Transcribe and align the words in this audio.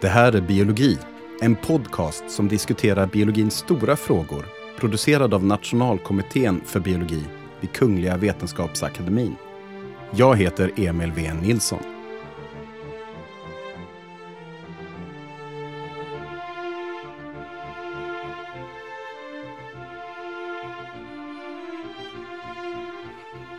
Det 0.00 0.08
här 0.08 0.32
är 0.32 0.40
Biologi, 0.40 0.98
en 1.40 1.56
podcast 1.56 2.30
som 2.30 2.48
diskuterar 2.48 3.06
biologins 3.06 3.54
stora 3.54 3.96
frågor, 3.96 4.46
producerad 4.76 5.34
av 5.34 5.44
Nationalkommittén 5.44 6.60
för 6.66 6.80
biologi 6.80 7.24
vid 7.60 7.72
Kungliga 7.72 8.16
Vetenskapsakademien. 8.16 9.36
Jag 10.10 10.36
heter 10.36 10.72
Emil 10.76 11.12
V 11.12 11.34
Nilsson. 11.42 11.78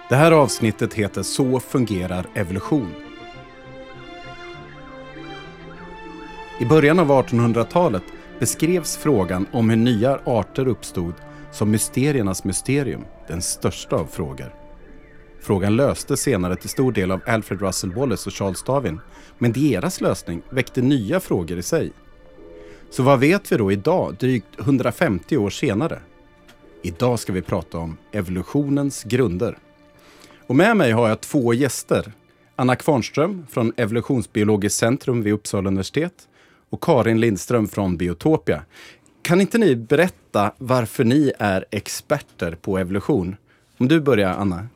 Det 0.10 0.16
här 0.16 0.32
avsnittet 0.32 0.94
heter 0.94 1.24
Så 1.24 1.60
fungerar 1.60 2.26
evolution. 2.34 3.09
I 6.62 6.66
början 6.66 7.00
av 7.00 7.12
1800-talet 7.12 8.04
beskrevs 8.40 8.98
frågan 8.98 9.48
om 9.52 9.70
hur 9.70 9.78
nya 9.78 10.20
arter 10.26 10.68
uppstod 10.68 11.14
som 11.52 11.72
mysteriernas 11.72 12.44
mysterium, 12.44 13.06
den 13.28 13.42
största 13.42 13.96
av 13.96 14.06
frågor. 14.06 14.54
Frågan 15.42 15.76
löstes 15.76 16.22
senare 16.22 16.56
till 16.56 16.70
stor 16.70 16.92
del 16.92 17.12
av 17.12 17.22
Alfred 17.28 17.62
Russel 17.62 17.94
Wallace 17.94 18.30
och 18.30 18.34
Charles 18.34 18.64
Darwin, 18.64 19.00
men 19.38 19.52
deras 19.52 20.02
lösning 20.02 20.42
väckte 20.50 20.82
nya 20.82 21.20
frågor 21.20 21.58
i 21.58 21.64
sig. 21.64 21.92
Så 22.90 23.04
vad 23.04 23.20
vet 23.20 23.52
vi 23.52 23.58
då 23.58 23.72
idag, 23.72 24.16
drygt 24.20 24.60
150 24.60 25.38
år 25.38 25.50
senare? 25.50 26.00
Idag 26.82 27.20
ska 27.20 27.34
vi 27.34 27.42
prata 27.42 27.78
om 27.78 27.98
evolutionens 28.12 29.04
grunder. 29.04 29.58
Och 30.48 30.56
med 30.56 30.78
mig 30.78 30.92
har 30.92 31.10
jag 31.10 31.22
två 31.22 31.54
gäster. 31.54 32.12
Anna 32.56 32.76
Kvarnström 32.76 33.46
från 33.50 33.74
Evolutionsbiologiskt 33.78 34.80
centrum 34.80 35.24
vid 35.24 35.34
Uppsala 35.34 35.68
universitet 35.68 36.14
och 36.70 36.84
Karin 36.84 37.20
Lindström 37.20 37.68
från 37.68 37.98
Biotopia. 37.98 38.64
Kan 39.22 39.42
inte 39.42 39.58
ni 39.58 39.76
berätta 39.76 40.52
varför 40.58 41.04
ni 41.04 41.32
är 41.40 41.66
experter 41.72 42.56
på 42.56 42.78
evolution? 42.78 43.36
Om 43.78 43.88
du 43.88 44.02
börjar, 44.02 44.34
Anna. 44.34 44.68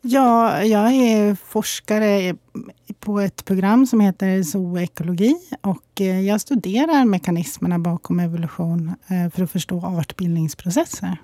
Ja, 0.00 0.62
jag 0.62 0.92
är 0.92 1.34
forskare 1.34 2.36
på 3.00 3.20
ett 3.20 3.44
program 3.44 3.86
som 3.86 4.00
heter 4.00 4.42
zooekologi 4.42 5.34
och 5.60 6.00
eh, 6.00 6.20
jag 6.20 6.40
studerar 6.40 7.04
mekanismerna 7.04 7.78
bakom 7.78 8.20
evolution 8.20 8.94
eh, 9.06 9.30
för 9.30 9.42
att 9.42 9.50
förstå 9.50 9.86
artbildningsprocesser. 9.86 11.16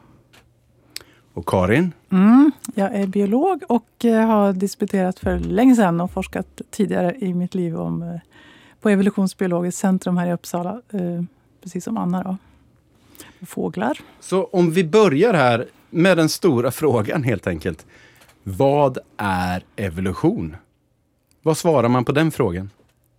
Och 1.34 1.48
Karin? 1.48 1.92
Mm, 2.12 2.52
jag 2.75 2.94
är 2.94 3.06
biolog 3.06 3.62
och 3.69 4.05
eh, 4.05 4.27
har 4.27 4.52
disputerat 4.52 5.19
för 5.19 5.38
länge 5.38 5.77
sedan 5.77 6.00
och 6.00 6.10
forskat 6.10 6.60
tidigare 6.70 7.16
i 7.19 7.34
mitt 7.34 7.55
liv 7.55 7.77
om, 7.77 8.19
på 8.85 8.91
Evolutionsbiologiskt 8.91 9.81
centrum 9.81 10.17
här 10.17 10.27
i 10.27 10.33
Uppsala, 10.33 10.81
precis 11.63 11.85
som 11.85 11.97
Anna. 11.97 12.23
Då. 12.23 12.37
Fåglar. 13.47 13.99
Så 14.21 14.45
om 14.45 14.71
vi 14.71 14.85
börjar 14.85 15.35
här 15.35 15.67
med 15.91 16.17
den 16.17 16.29
stora 16.29 16.71
frågan 16.71 17.23
helt 17.23 17.47
enkelt. 17.47 17.87
Vad 18.43 18.99
är 19.17 19.65
evolution? 19.77 20.57
Vad 21.43 21.57
svarar 21.57 21.89
man 21.89 22.05
på 22.05 22.12
den 22.12 22.31
frågan? 22.31 22.71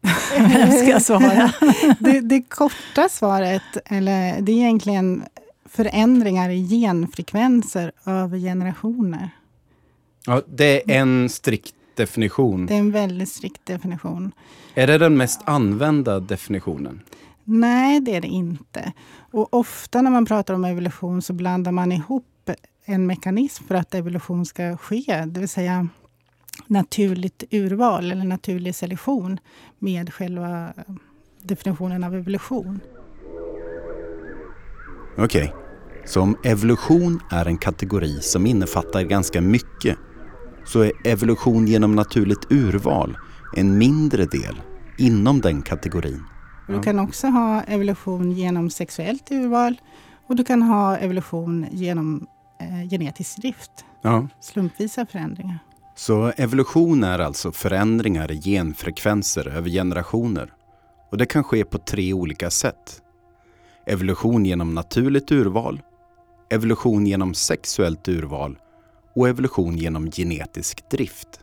ska 0.82 0.90
jag 0.90 1.02
svara? 1.02 1.52
det, 2.00 2.22
det 2.22 2.42
korta 2.42 3.10
svaret, 3.10 3.78
eller 3.86 4.42
det 4.42 4.52
är 4.52 4.56
egentligen 4.56 5.24
förändringar 5.70 6.50
i 6.50 6.70
genfrekvenser 6.70 7.92
över 8.06 8.38
generationer. 8.38 9.30
Ja, 10.26 10.42
det 10.48 10.92
är 10.92 10.98
en 10.98 11.30
strikt 11.30 11.75
definition. 11.96 12.66
Det 12.66 12.74
är 12.74 12.80
en 12.80 12.92
väldigt 12.92 13.30
strikt 13.30 13.66
definition. 13.66 14.32
Är 14.74 14.88
det 14.88 14.98
den 14.98 15.18
mest 15.18 15.42
använda 15.46 16.20
definitionen? 16.20 17.02
Nej, 17.44 18.00
det 18.00 18.16
är 18.16 18.22
det 18.22 18.28
inte. 18.28 18.94
Och 19.31 19.53
ofta 19.53 20.02
när 20.02 20.12
man 20.12 20.25
pratar 20.25 20.53
om 20.53 20.66
evolution 20.66 21.22
så 21.22 21.34
blandar 21.34 21.72
man 21.72 21.92
ihop 21.92 22.50
en 22.86 23.08
mekanism 23.08 23.64
för 23.64 23.75
att 23.75 23.96
evolution 23.96 24.46
ska 24.46 24.78
ske, 24.78 25.25
det 25.25 25.40
vill 25.40 25.50
säga 25.50 25.88
naturligt 26.68 27.44
urval 27.52 28.12
eller 28.12 28.24
naturlig 28.24 28.75
selektion 28.75 29.40
med 29.80 30.14
själva 30.14 30.74
definitionen 31.42 32.03
av 32.03 32.16
evolution. 32.16 32.80
Okej, 35.18 35.44
okay. 35.44 35.50
så 36.06 36.22
om 36.22 36.38
evolution 36.44 37.19
är 37.31 37.46
en 37.46 37.58
kategori 37.58 38.22
som 38.22 38.46
innefattar 38.46 39.02
ganska 39.02 39.42
mycket 39.42 39.98
så 40.66 40.81
är 40.81 40.92
evolution 41.03 41.68
genom 41.68 41.96
naturligt 41.96 42.52
urval 42.52 43.18
en 43.56 43.78
mindre 43.78 44.26
del 44.26 44.62
inom 44.98 45.42
den 45.42 45.62
kategorin. 45.62 46.24
Du 46.68 46.81
kan 46.81 47.00
också 47.00 47.28
ha 47.28 47.62
evolution 47.62 48.31
genom 48.31 48.70
sexuellt 48.70 49.31
urval 49.31 49.81
och 50.28 50.36
du 50.36 50.44
kan 50.44 50.62
ha 50.62 50.98
evolution 50.98 51.66
genom 51.72 52.28
eh, 52.59 52.90
genetisk 52.90 53.38
drift. 53.38 53.72
Ja. 54.02 54.28
Slumpvisa 54.40 55.06
förändringar. 55.06 55.59
Så 55.96 56.31
evolution 56.38 57.04
är 57.04 57.20
alltså 57.20 57.52
förändringar 57.52 58.31
i 58.31 58.42
genfrekvenser 58.42 59.48
över 59.48 59.70
generationer. 59.70 60.54
Och 61.12 61.18
det 61.18 61.25
kan 61.25 61.44
ske 61.44 61.66
på 61.66 61.78
tre 61.78 62.14
olika 62.14 62.50
sätt. 62.50 63.02
Evolution 63.88 64.46
genom 64.46 64.74
naturligt 64.74 65.31
urval, 65.31 65.81
evolution 66.50 67.08
genom 67.08 67.34
sexuellt 67.34 68.08
urval 68.08 68.58
och 69.16 69.28
evolution 69.28 69.78
genom 69.78 70.12
genetisk 70.12 70.90
drift. 70.90 71.40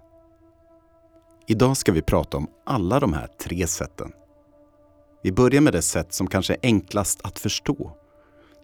Idag 1.47 1.77
ska 1.77 1.93
vi 1.93 2.03
prata 2.03 2.37
om 2.37 2.47
alla 2.67 3.01
de 3.01 3.13
här 3.13 3.29
tre 3.41 3.67
sätten. 3.67 4.13
Vi 5.23 5.33
börjar 5.33 5.61
med 5.61 5.73
det 5.73 5.83
sätt 5.83 6.13
som 6.13 6.27
kanske 6.27 6.55
är 6.55 6.59
enklast 6.63 7.21
att 7.23 7.39
förstå 7.39 7.97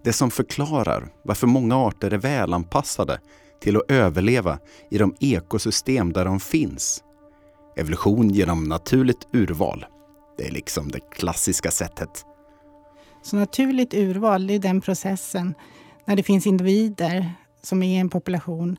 det 0.05 0.13
som 0.13 0.31
förklarar 0.31 1.09
varför 1.23 1.47
många 1.47 1.77
arter 1.77 2.11
är 2.11 2.19
välanpassade 2.19 3.21
till 3.61 3.77
att 3.77 3.91
överleva 3.91 4.59
i 4.91 4.99
de 4.99 5.17
ekosystem 5.21 6.13
där 6.13 6.25
de 6.25 6.41
finns. 6.41 7.05
Evolution 7.77 8.31
genom 8.31 8.65
naturligt 8.65 9.29
urval. 9.33 9.87
Det 10.37 10.47
är 10.47 10.51
liksom 10.51 10.89
det 10.91 11.01
klassiska 11.01 11.71
sättet. 11.71 12.25
Så 13.23 13.37
naturligt 13.37 13.95
urval, 13.95 14.47
det 14.47 14.55
är 14.55 14.59
den 14.59 14.81
processen 14.81 15.55
när 16.05 16.17
det 16.17 16.23
finns 16.23 16.47
individer 16.47 17.35
som 17.63 17.83
är 17.83 17.97
i 17.97 17.97
en 17.97 18.11
population 18.11 18.77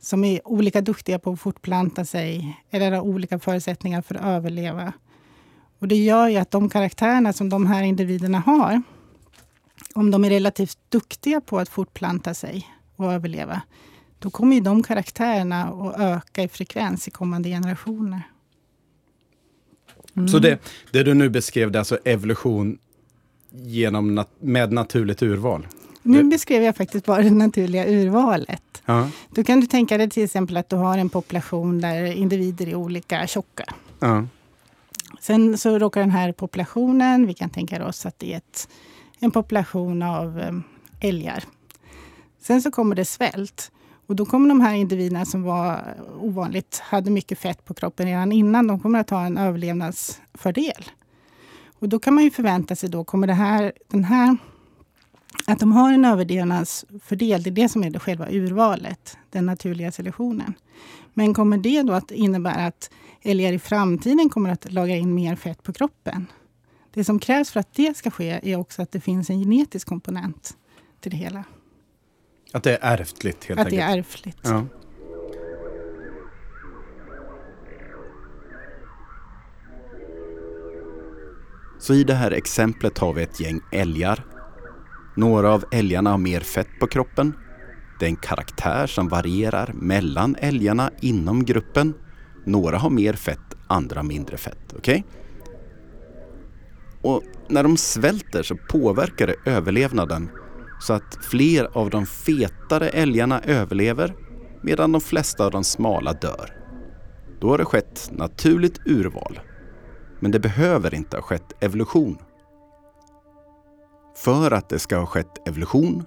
som 0.00 0.24
är 0.24 0.48
olika 0.48 0.80
duktiga 0.80 1.18
på 1.18 1.32
att 1.32 1.40
fortplanta 1.40 2.04
sig 2.04 2.56
eller 2.70 2.92
har 2.92 3.00
olika 3.00 3.38
förutsättningar 3.38 4.02
för 4.02 4.14
att 4.14 4.24
överleva. 4.24 4.92
Och 5.78 5.88
det 5.88 5.96
gör 5.96 6.28
ju 6.28 6.36
att 6.36 6.50
de 6.50 6.68
karaktärerna 6.68 7.32
som 7.32 7.48
de 7.48 7.66
här 7.66 7.82
individerna 7.82 8.38
har 8.38 8.82
om 9.94 10.10
de 10.10 10.24
är 10.24 10.30
relativt 10.30 10.78
duktiga 10.88 11.40
på 11.40 11.58
att 11.58 11.68
fortplanta 11.68 12.34
sig 12.34 12.66
och 12.96 13.12
överleva, 13.12 13.62
då 14.18 14.30
kommer 14.30 14.56
ju 14.56 14.62
de 14.62 14.82
karaktärerna 14.82 15.64
att 15.64 16.00
öka 16.00 16.42
i 16.42 16.48
frekvens 16.48 17.08
i 17.08 17.10
kommande 17.10 17.48
generationer. 17.48 18.22
Mm. 20.16 20.28
Så 20.28 20.38
det, 20.38 20.58
det 20.90 21.02
du 21.02 21.14
nu 21.14 21.28
beskrev, 21.28 21.70
det 21.70 21.76
är 21.76 21.80
alltså 21.80 21.98
evolution 22.04 22.78
genom 23.50 24.14
nat 24.14 24.30
med 24.40 24.72
naturligt 24.72 25.22
urval? 25.22 25.66
Nu 26.02 26.24
beskrev 26.24 26.62
jag 26.62 26.76
faktiskt 26.76 27.06
bara 27.06 27.22
det 27.22 27.30
naturliga 27.30 27.86
urvalet. 27.86 28.82
Ja. 28.84 29.08
Då 29.30 29.44
kan 29.44 29.60
du 29.60 29.66
tänka 29.66 29.98
dig 29.98 30.10
till 30.10 30.24
exempel 30.24 30.56
att 30.56 30.68
du 30.68 30.76
har 30.76 30.98
en 30.98 31.08
population 31.08 31.80
där 31.80 32.04
individer 32.04 32.68
är 32.68 32.74
olika 32.74 33.26
tjocka. 33.26 33.74
Ja. 34.00 34.26
Sen 35.20 35.58
så 35.58 35.78
råkar 35.78 36.00
den 36.00 36.10
här 36.10 36.32
populationen, 36.32 37.26
vi 37.26 37.34
kan 37.34 37.50
tänka 37.50 37.86
oss 37.86 38.06
att 38.06 38.18
det 38.18 38.32
är 38.32 38.36
ett 38.36 38.68
en 39.18 39.30
population 39.30 40.02
av 40.02 40.40
eh, 40.40 40.52
älgar. 41.00 41.44
Sen 42.40 42.62
så 42.62 42.70
kommer 42.70 42.96
det 42.96 43.04
svält. 43.04 43.70
Och 44.06 44.16
då 44.16 44.26
kommer 44.26 44.48
de 44.48 44.60
här 44.60 44.74
individerna 44.74 45.24
som 45.24 45.42
var 45.42 45.94
ovanligt, 46.20 46.82
hade 46.84 47.10
mycket 47.10 47.38
fett 47.38 47.64
på 47.64 47.74
kroppen 47.74 48.06
redan 48.06 48.32
innan, 48.32 48.66
de 48.66 48.80
kommer 48.80 49.00
att 49.00 49.10
ha 49.10 49.26
en 49.26 49.38
överlevnadsfördel. 49.38 50.84
Och 51.78 51.88
då 51.88 51.98
kan 51.98 52.14
man 52.14 52.24
ju 52.24 52.30
förvänta 52.30 52.76
sig 52.76 52.88
då, 52.88 53.04
kommer 53.04 53.26
det 53.26 53.34
här, 53.34 53.72
den 53.88 54.04
här, 54.04 54.36
att 55.46 55.58
de 55.58 55.72
har 55.72 55.92
en 55.92 56.04
överlevnadsfördel, 56.04 57.42
det 57.42 57.50
är 57.50 57.52
det 57.52 57.68
som 57.68 57.84
är 57.84 57.90
det 57.90 57.98
själva 57.98 58.30
urvalet, 58.30 59.18
den 59.30 59.46
naturliga 59.46 59.92
selektionen. 59.92 60.54
Men 61.14 61.34
kommer 61.34 61.58
det 61.58 61.82
då 61.82 61.92
att 61.92 62.10
innebära 62.10 62.66
att 62.66 62.90
älgar 63.22 63.52
i 63.52 63.58
framtiden 63.58 64.30
kommer 64.30 64.50
att 64.50 64.72
lagra 64.72 64.96
in 64.96 65.14
mer 65.14 65.36
fett 65.36 65.62
på 65.62 65.72
kroppen? 65.72 66.26
Det 66.94 67.04
som 67.04 67.18
krävs 67.18 67.50
för 67.50 67.60
att 67.60 67.74
det 67.74 67.96
ska 67.96 68.10
ske 68.10 68.40
är 68.42 68.56
också 68.56 68.82
att 68.82 68.92
det 68.92 69.00
finns 69.00 69.30
en 69.30 69.40
genetisk 69.40 69.88
komponent 69.88 70.56
till 71.00 71.10
det 71.10 71.16
hela. 71.16 71.44
Att 72.52 72.62
det 72.62 72.76
är 72.76 73.00
ärftligt 73.00 73.44
helt 73.44 73.60
att 73.60 73.66
enkelt? 73.66 73.82
Att 73.82 73.88
det 73.88 73.94
är 73.94 73.98
ärftligt. 73.98 74.38
Ja. 74.42 74.66
Så 81.80 81.94
i 81.94 82.04
det 82.04 82.14
här 82.14 82.30
exemplet 82.30 82.98
har 82.98 83.12
vi 83.12 83.22
ett 83.22 83.40
gäng 83.40 83.60
älgar. 83.72 84.24
Några 85.18 85.50
av 85.52 85.64
älgarna 85.70 86.10
har 86.10 86.18
mer 86.18 86.40
fett 86.40 86.68
på 86.80 86.86
kroppen. 86.86 87.34
Det 87.98 88.06
är 88.06 88.10
en 88.10 88.16
karaktär 88.16 88.86
som 88.86 89.08
varierar 89.08 89.72
mellan 89.74 90.36
älgarna 90.38 90.90
inom 91.00 91.44
gruppen. 91.44 91.94
Några 92.44 92.78
har 92.78 92.90
mer 92.90 93.12
fett, 93.12 93.56
andra 93.66 94.02
mindre 94.02 94.36
fett. 94.36 94.74
Okej? 94.76 95.04
Okay? 95.06 95.54
Och 97.02 97.22
när 97.48 97.62
de 97.62 97.76
svälter 97.76 98.42
så 98.42 98.56
påverkar 98.56 99.26
det 99.26 99.50
överlevnaden 99.50 100.30
så 100.80 100.92
att 100.92 101.18
fler 101.24 101.68
av 101.72 101.90
de 101.90 102.06
fetare 102.06 102.88
älgarna 102.88 103.40
överlever 103.40 104.14
medan 104.62 104.92
de 104.92 105.00
flesta 105.00 105.44
av 105.44 105.50
de 105.50 105.64
smala 105.64 106.12
dör. 106.12 106.54
Då 107.40 107.48
har 107.48 107.58
det 107.58 107.64
skett 107.64 108.10
naturligt 108.12 108.80
urval. 108.84 109.40
Men 110.20 110.30
det 110.30 110.40
behöver 110.40 110.94
inte 110.94 111.16
ha 111.16 111.22
skett 111.22 111.52
evolution. 111.60 112.18
För 114.18 114.50
att 114.50 114.68
det 114.68 114.78
ska 114.78 114.96
ha 114.96 115.06
skett 115.06 115.48
evolution 115.48 116.04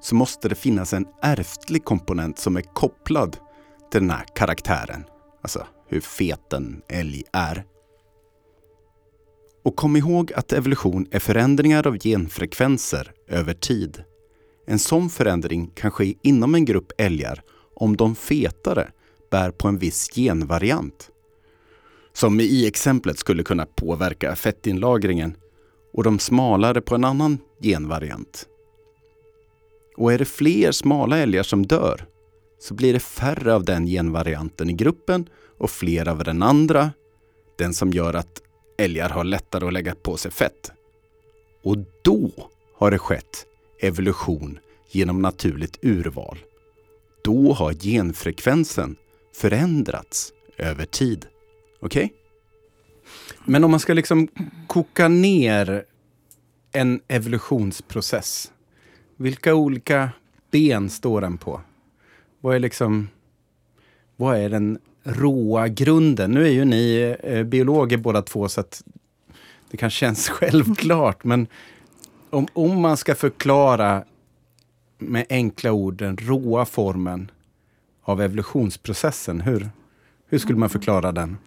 så 0.00 0.14
måste 0.14 0.48
det 0.48 0.54
finnas 0.54 0.92
en 0.92 1.06
ärftlig 1.22 1.84
komponent 1.84 2.38
som 2.38 2.56
är 2.56 2.62
kopplad 2.62 3.36
till 3.90 4.00
den 4.00 4.10
här 4.10 4.24
karaktären. 4.34 5.04
Alltså 5.42 5.66
hur 5.88 6.00
fet 6.00 6.52
en 6.52 6.82
älg 6.88 7.22
är. 7.32 7.64
Och 9.64 9.76
kom 9.76 9.96
ihåg 9.96 10.32
att 10.32 10.52
evolution 10.52 11.06
är 11.10 11.18
förändringar 11.18 11.86
av 11.86 11.98
genfrekvenser 11.98 13.12
över 13.28 13.54
tid. 13.54 14.04
En 14.66 14.78
sån 14.78 15.10
förändring 15.10 15.70
kan 15.74 15.90
ske 15.90 16.14
inom 16.22 16.54
en 16.54 16.64
grupp 16.64 16.92
älgar 16.98 17.42
om 17.74 17.96
de 17.96 18.14
fetare 18.14 18.90
bär 19.30 19.50
på 19.50 19.68
en 19.68 19.78
viss 19.78 20.10
genvariant. 20.14 21.10
Som 22.12 22.40
i 22.40 22.66
exemplet 22.66 23.18
skulle 23.18 23.42
kunna 23.42 23.66
påverka 23.66 24.36
fettinlagringen 24.36 25.36
och 25.92 26.04
de 26.04 26.18
smalare 26.18 26.80
på 26.80 26.94
en 26.94 27.04
annan 27.04 27.38
genvariant. 27.60 28.46
Och 29.96 30.12
är 30.12 30.18
det 30.18 30.24
fler 30.24 30.72
smala 30.72 31.18
älgar 31.18 31.42
som 31.42 31.66
dör 31.66 32.06
så 32.58 32.74
blir 32.74 32.92
det 32.92 33.00
färre 33.00 33.54
av 33.54 33.64
den 33.64 33.86
genvarianten 33.86 34.70
i 34.70 34.72
gruppen 34.72 35.28
och 35.58 35.70
fler 35.70 36.08
av 36.08 36.24
den 36.24 36.42
andra, 36.42 36.90
den 37.58 37.74
som 37.74 37.90
gör 37.90 38.14
att 38.14 38.42
älgar 38.78 39.08
har 39.08 39.24
lättare 39.24 39.66
att 39.66 39.72
lägga 39.72 39.94
på 39.94 40.16
sig 40.16 40.30
fett. 40.30 40.72
Och 41.62 41.76
då 42.02 42.30
har 42.74 42.90
det 42.90 42.98
skett 42.98 43.46
evolution 43.80 44.58
genom 44.90 45.22
naturligt 45.22 45.78
urval. 45.82 46.38
Då 47.24 47.52
har 47.52 47.72
genfrekvensen 47.72 48.96
förändrats 49.34 50.32
över 50.56 50.84
tid. 50.84 51.26
Okej? 51.80 52.04
Okay? 52.04 52.21
Men 53.44 53.64
om 53.64 53.70
man 53.70 53.80
ska 53.80 53.94
liksom 53.94 54.28
koka 54.66 55.08
ner 55.08 55.84
en 56.72 57.00
evolutionsprocess. 57.08 58.52
Vilka 59.16 59.54
olika 59.54 60.10
ben 60.50 60.90
står 60.90 61.20
den 61.20 61.38
på? 61.38 61.60
Vad 62.40 62.54
är 62.54 62.60
liksom... 62.60 63.08
Vad 64.16 64.38
är 64.38 64.48
den 64.48 64.78
råa 65.02 65.68
grunden? 65.68 66.30
Nu 66.30 66.46
är 66.46 66.50
ju 66.50 66.64
ni 66.64 67.16
eh, 67.22 67.42
biologer 67.42 67.96
båda 67.96 68.22
två 68.22 68.48
så 68.48 68.60
att 68.60 68.84
det 69.70 69.76
kanske 69.76 69.98
känns 69.98 70.28
självklart. 70.28 71.24
Men 71.24 71.46
om, 72.30 72.46
om 72.52 72.80
man 72.80 72.96
ska 72.96 73.14
förklara 73.14 74.04
med 74.98 75.26
enkla 75.28 75.72
ord 75.72 75.94
den 75.94 76.16
råa 76.16 76.64
formen 76.64 77.30
av 78.02 78.20
evolutionsprocessen, 78.20 79.40
hur, 79.40 79.70
hur 80.26 80.38
skulle 80.38 80.58
man 80.58 80.70
förklara 80.70 81.12
den? 81.12 81.38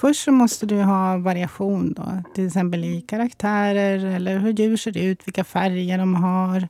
Först 0.00 0.24
så 0.24 0.32
måste 0.32 0.66
du 0.66 0.82
ha 0.82 1.16
variation 1.16 1.92
då, 1.92 2.22
till 2.34 2.46
exempel 2.46 2.84
i 2.84 3.00
karaktärer 3.00 4.04
eller 4.04 4.38
hur 4.38 4.52
djur 4.52 4.76
ser 4.76 4.98
ut, 4.98 5.26
vilka 5.26 5.44
färger 5.44 5.98
de 5.98 6.14
har, 6.14 6.68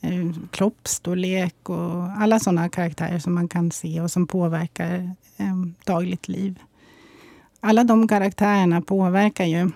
eh, 0.00 0.32
kroppsstorlek 0.50 1.68
och 1.68 2.02
alla 2.18 2.38
sådana 2.38 2.68
karaktärer 2.68 3.18
som 3.18 3.34
man 3.34 3.48
kan 3.48 3.70
se 3.70 4.00
och 4.00 4.10
som 4.10 4.26
påverkar 4.26 5.10
eh, 5.36 5.54
dagligt 5.84 6.28
liv. 6.28 6.58
Alla 7.60 7.84
de 7.84 8.08
karaktärerna 8.08 8.80
påverkar 8.80 9.44
ju 9.44 9.70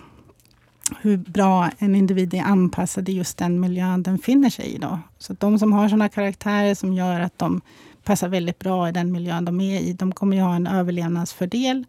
hur 1.00 1.16
bra 1.16 1.70
en 1.78 1.94
individ 1.94 2.34
är 2.34 2.42
anpassad 2.42 3.08
i 3.08 3.12
just 3.12 3.38
den 3.38 3.60
miljön 3.60 4.02
den 4.02 4.19
finner 4.19 4.50
sig 4.50 4.66
i. 4.66 4.78
Då. 4.78 4.98
Så 5.19 5.32
de 5.32 5.58
som 5.58 5.72
har 5.72 5.88
sådana 5.88 6.08
karaktärer 6.08 6.75
som 6.75 6.92
gör 6.92 7.20
att 7.20 7.38
de 7.38 7.60
passar 8.04 8.28
väldigt 8.28 8.58
bra 8.58 8.88
i 8.88 8.92
den 8.92 9.12
miljön 9.12 9.44
de 9.44 9.60
är 9.60 9.81
i, 9.81 9.92
de 9.92 10.12
kommer 10.12 10.37
ju 10.37 10.42
ha 10.42 10.54
en 10.54 10.66
överlevnadsfördel 10.66 11.84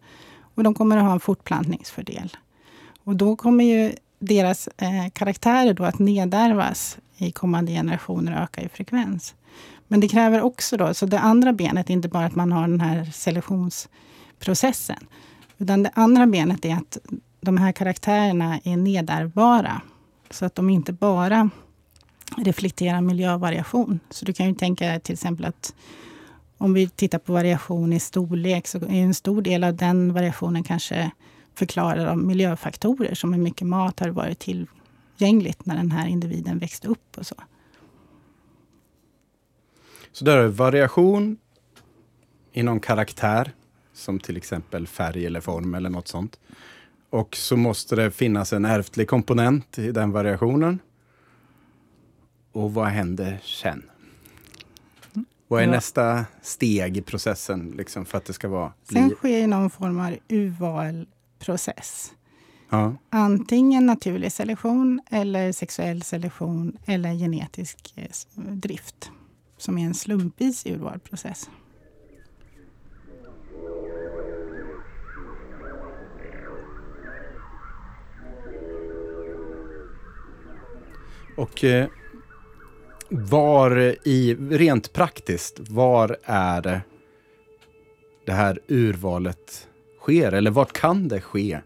och 0.54 0.64
de 0.64 0.74
kommer 0.74 0.96
att 0.96 1.04
ha 1.04 1.12
en 1.12 1.20
fortplantningsfördel. 1.20 2.36
Och 3.04 3.16
då 3.16 3.36
kommer 3.36 3.64
ju 3.64 3.92
deras 4.18 4.68
eh, 4.68 5.08
karaktärer 5.12 5.74
då 5.74 5.84
att 5.84 5.98
nedärvas 5.98 6.98
i 7.16 7.32
kommande 7.32 7.72
generationer 7.72 8.32
och 8.32 8.38
öka 8.38 8.60
i 8.60 8.68
frekvens. 8.68 9.34
Men 9.88 10.00
det 10.00 10.08
kräver 10.08 10.42
också 10.42 10.76
då, 10.76 10.94
så 10.94 11.06
det 11.06 11.18
andra 11.18 11.52
benet 11.52 11.90
är 11.90 11.94
inte 11.94 12.08
bara 12.08 12.26
att 12.26 12.34
man 12.34 12.52
har 12.52 12.68
den 12.68 12.80
här 12.80 13.04
selektionsprocessen. 13.04 15.06
Utan 15.58 15.82
det 15.82 15.90
andra 15.94 16.26
benet 16.26 16.64
är 16.64 16.74
att 16.74 16.98
de 17.40 17.56
här 17.56 17.72
karaktärerna 17.72 18.60
är 18.64 18.76
nedärvbara. 18.76 19.80
Så 20.30 20.44
att 20.44 20.54
de 20.54 20.70
inte 20.70 20.92
bara 20.92 21.50
reflekterar 22.36 23.00
miljövariation. 23.00 24.00
Så 24.10 24.24
du 24.24 24.32
kan 24.32 24.46
ju 24.46 24.54
tänka 24.54 25.00
till 25.00 25.12
exempel 25.12 25.44
att 25.44 25.74
om 26.62 26.74
vi 26.74 26.88
tittar 26.88 27.18
på 27.18 27.32
variation 27.32 27.92
i 27.92 28.00
storlek 28.00 28.66
så 28.66 28.78
är 28.78 28.90
en 28.90 29.14
stor 29.14 29.42
del 29.42 29.64
av 29.64 29.76
den 29.76 30.12
variationen 30.12 30.64
kanske 30.64 31.10
förklarad 31.54 32.08
av 32.08 32.18
miljöfaktorer 32.18 33.14
som 33.14 33.32
hur 33.32 33.42
mycket 33.42 33.66
mat 33.66 34.00
har 34.00 34.08
varit 34.08 34.38
tillgängligt 34.38 35.66
när 35.66 35.76
den 35.76 35.90
här 35.90 36.06
individen 36.06 36.58
växte 36.58 36.88
upp 36.88 37.18
och 37.18 37.26
så. 37.26 37.34
Så 40.12 40.24
där 40.24 40.38
är 40.38 40.48
variation 40.48 41.36
i 42.52 42.62
någon 42.62 42.80
karaktär, 42.80 43.52
som 43.92 44.20
till 44.20 44.36
exempel 44.36 44.86
färg 44.86 45.26
eller 45.26 45.40
form 45.40 45.74
eller 45.74 45.90
något 45.90 46.08
sånt. 46.08 46.40
Och 47.10 47.36
så 47.36 47.56
måste 47.56 47.96
det 47.96 48.10
finnas 48.10 48.52
en 48.52 48.64
ärftlig 48.64 49.08
komponent 49.08 49.78
i 49.78 49.92
den 49.92 50.12
variationen. 50.12 50.78
Och 52.52 52.74
vad 52.74 52.86
händer 52.86 53.38
sen? 53.44 53.82
Vad 55.52 55.62
är 55.62 55.66
ja. 55.66 55.70
nästa 55.70 56.24
steg 56.42 56.96
i 56.96 57.02
processen 57.02 57.74
liksom, 57.76 58.04
för 58.04 58.18
att 58.18 58.24
det 58.24 58.32
ska 58.32 58.48
vara... 58.48 58.72
Sen 58.82 59.10
sker 59.10 59.46
någon 59.46 59.70
form 59.70 60.00
av 60.00 60.16
urvalprocess. 60.28 62.12
Ja. 62.70 62.96
Antingen 63.10 63.86
naturlig 63.86 64.32
selektion, 64.32 65.00
eller 65.10 65.52
sexuell 65.52 66.02
selektion 66.02 66.76
eller 66.86 67.14
genetisk 67.14 67.92
eh, 67.96 68.06
drift 68.34 69.10
som 69.56 69.78
är 69.78 69.86
en 69.86 69.94
slumpvis 69.94 70.66
urvalprocess. 70.66 71.50
Och 81.36 81.64
eh, 81.64 81.88
var 83.12 83.96
i, 84.04 84.36
rent 84.50 84.92
praktiskt, 84.92 85.60
var 85.70 86.16
är 86.24 86.62
det 86.62 86.80
det 88.26 88.32
här 88.32 88.58
urvalet 88.68 89.68
sker? 90.00 90.32
Eller 90.32 90.50
vart 90.50 90.72
kan 90.72 91.08
det 91.08 91.20
ske 91.20 91.60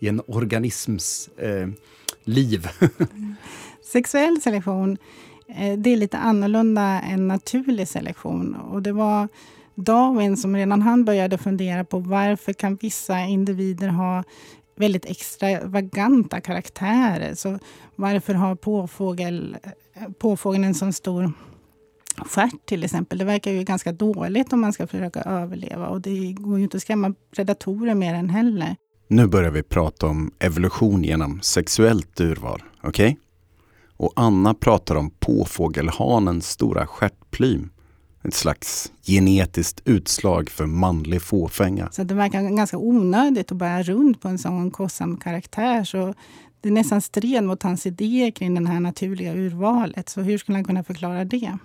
i 0.00 0.08
en 0.08 0.22
organisms 0.26 1.28
eh, 1.36 1.68
liv? 2.24 2.68
Sexuell 3.92 4.40
selektion, 4.42 4.98
eh, 5.48 5.78
det 5.78 5.90
är 5.90 5.96
lite 5.96 6.18
annorlunda 6.18 6.82
än 7.00 7.28
naturlig 7.28 7.88
selektion. 7.88 8.54
Och 8.54 8.82
det 8.82 8.92
var 8.92 9.28
Darwin 9.74 10.36
som 10.36 10.56
redan 10.56 10.82
han 10.82 11.04
började 11.04 11.38
fundera 11.38 11.84
på 11.84 11.98
varför 11.98 12.52
kan 12.52 12.76
vissa 12.76 13.20
individer 13.20 13.88
ha 13.88 14.24
väldigt 14.80 15.04
extravaganta 15.04 16.40
karaktärer. 16.40 17.34
Så 17.34 17.58
varför 17.96 18.34
har 18.34 18.54
påfågel, 18.54 19.56
påfågeln 20.18 20.64
en 20.64 20.74
så 20.74 20.92
stor 20.92 21.32
stjärt 22.16 22.66
till 22.66 22.84
exempel? 22.84 23.18
Det 23.18 23.24
verkar 23.24 23.50
ju 23.50 23.62
ganska 23.62 23.92
dåligt 23.92 24.52
om 24.52 24.60
man 24.60 24.72
ska 24.72 24.86
försöka 24.86 25.20
överleva 25.20 25.88
och 25.88 26.00
det 26.00 26.32
går 26.32 26.58
ju 26.58 26.64
inte 26.64 26.76
att 26.76 26.82
skrämma 26.82 27.14
predatorer 27.34 27.94
med 27.94 28.14
den 28.14 28.30
heller. 28.30 28.76
Nu 29.08 29.26
börjar 29.26 29.50
vi 29.50 29.62
prata 29.62 30.06
om 30.06 30.30
evolution 30.38 31.04
genom 31.04 31.40
sexuellt 31.40 32.20
urval, 32.20 32.62
okej? 32.82 33.08
Okay? 33.08 33.16
Och 33.96 34.12
Anna 34.16 34.54
pratar 34.54 34.94
om 34.94 35.10
påfågelhanens 35.10 36.50
stora 36.50 36.86
stjärtplym. 36.86 37.70
Ett 38.22 38.34
slags 38.34 38.92
genetiskt 39.02 39.82
utslag 39.84 40.50
för 40.50 40.66
manlig 40.66 41.22
fåfänga. 41.22 41.88
Så 41.92 42.04
det 42.04 42.14
verkar 42.14 42.42
ganska 42.42 42.78
onödigt 42.78 43.52
att 43.52 43.58
bära 43.58 43.82
runt 43.82 44.20
på 44.20 44.28
en 44.28 44.38
sån 44.38 44.70
kostsam 44.70 45.16
karaktär. 45.16 45.84
Så 45.84 46.14
det 46.60 46.68
är 46.68 46.72
nästan 46.72 47.00
stred 47.00 47.44
mot 47.44 47.62
hans 47.62 47.86
idéer 47.86 48.30
kring 48.30 48.54
det 48.54 48.70
här 48.70 48.80
naturliga 48.80 49.34
urvalet. 49.34 50.08
Så 50.08 50.20
hur 50.20 50.38
skulle 50.38 50.58
han 50.58 50.64
kunna 50.64 50.84
förklara 50.84 51.24
det? 51.24 51.58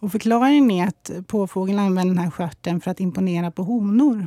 Och 0.00 0.12
förklaringen 0.12 0.70
är 0.70 0.86
att 0.86 1.10
påfågeln 1.26 1.78
använder 1.78 2.14
den 2.14 2.24
här 2.24 2.30
skörten 2.30 2.80
för 2.80 2.90
att 2.90 3.00
imponera 3.00 3.50
på 3.50 3.62
honor. 3.62 4.26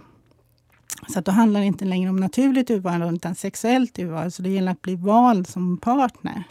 Så 1.07 1.19
att 1.19 1.25
då 1.25 1.31
handlar 1.31 1.59
det 1.59 1.65
inte 1.65 1.85
längre 1.85 2.09
om 2.09 2.15
naturligt 2.15 2.69
urval 2.69 3.15
utan 3.15 3.35
sexuellt 3.35 3.99
urval. 3.99 4.31
Så 4.31 4.41
det 4.41 4.49
gäller 4.49 4.71
att 4.71 4.81
bli 4.81 4.95
vald 4.95 5.47
som 5.47 5.77
partner. 5.77 6.43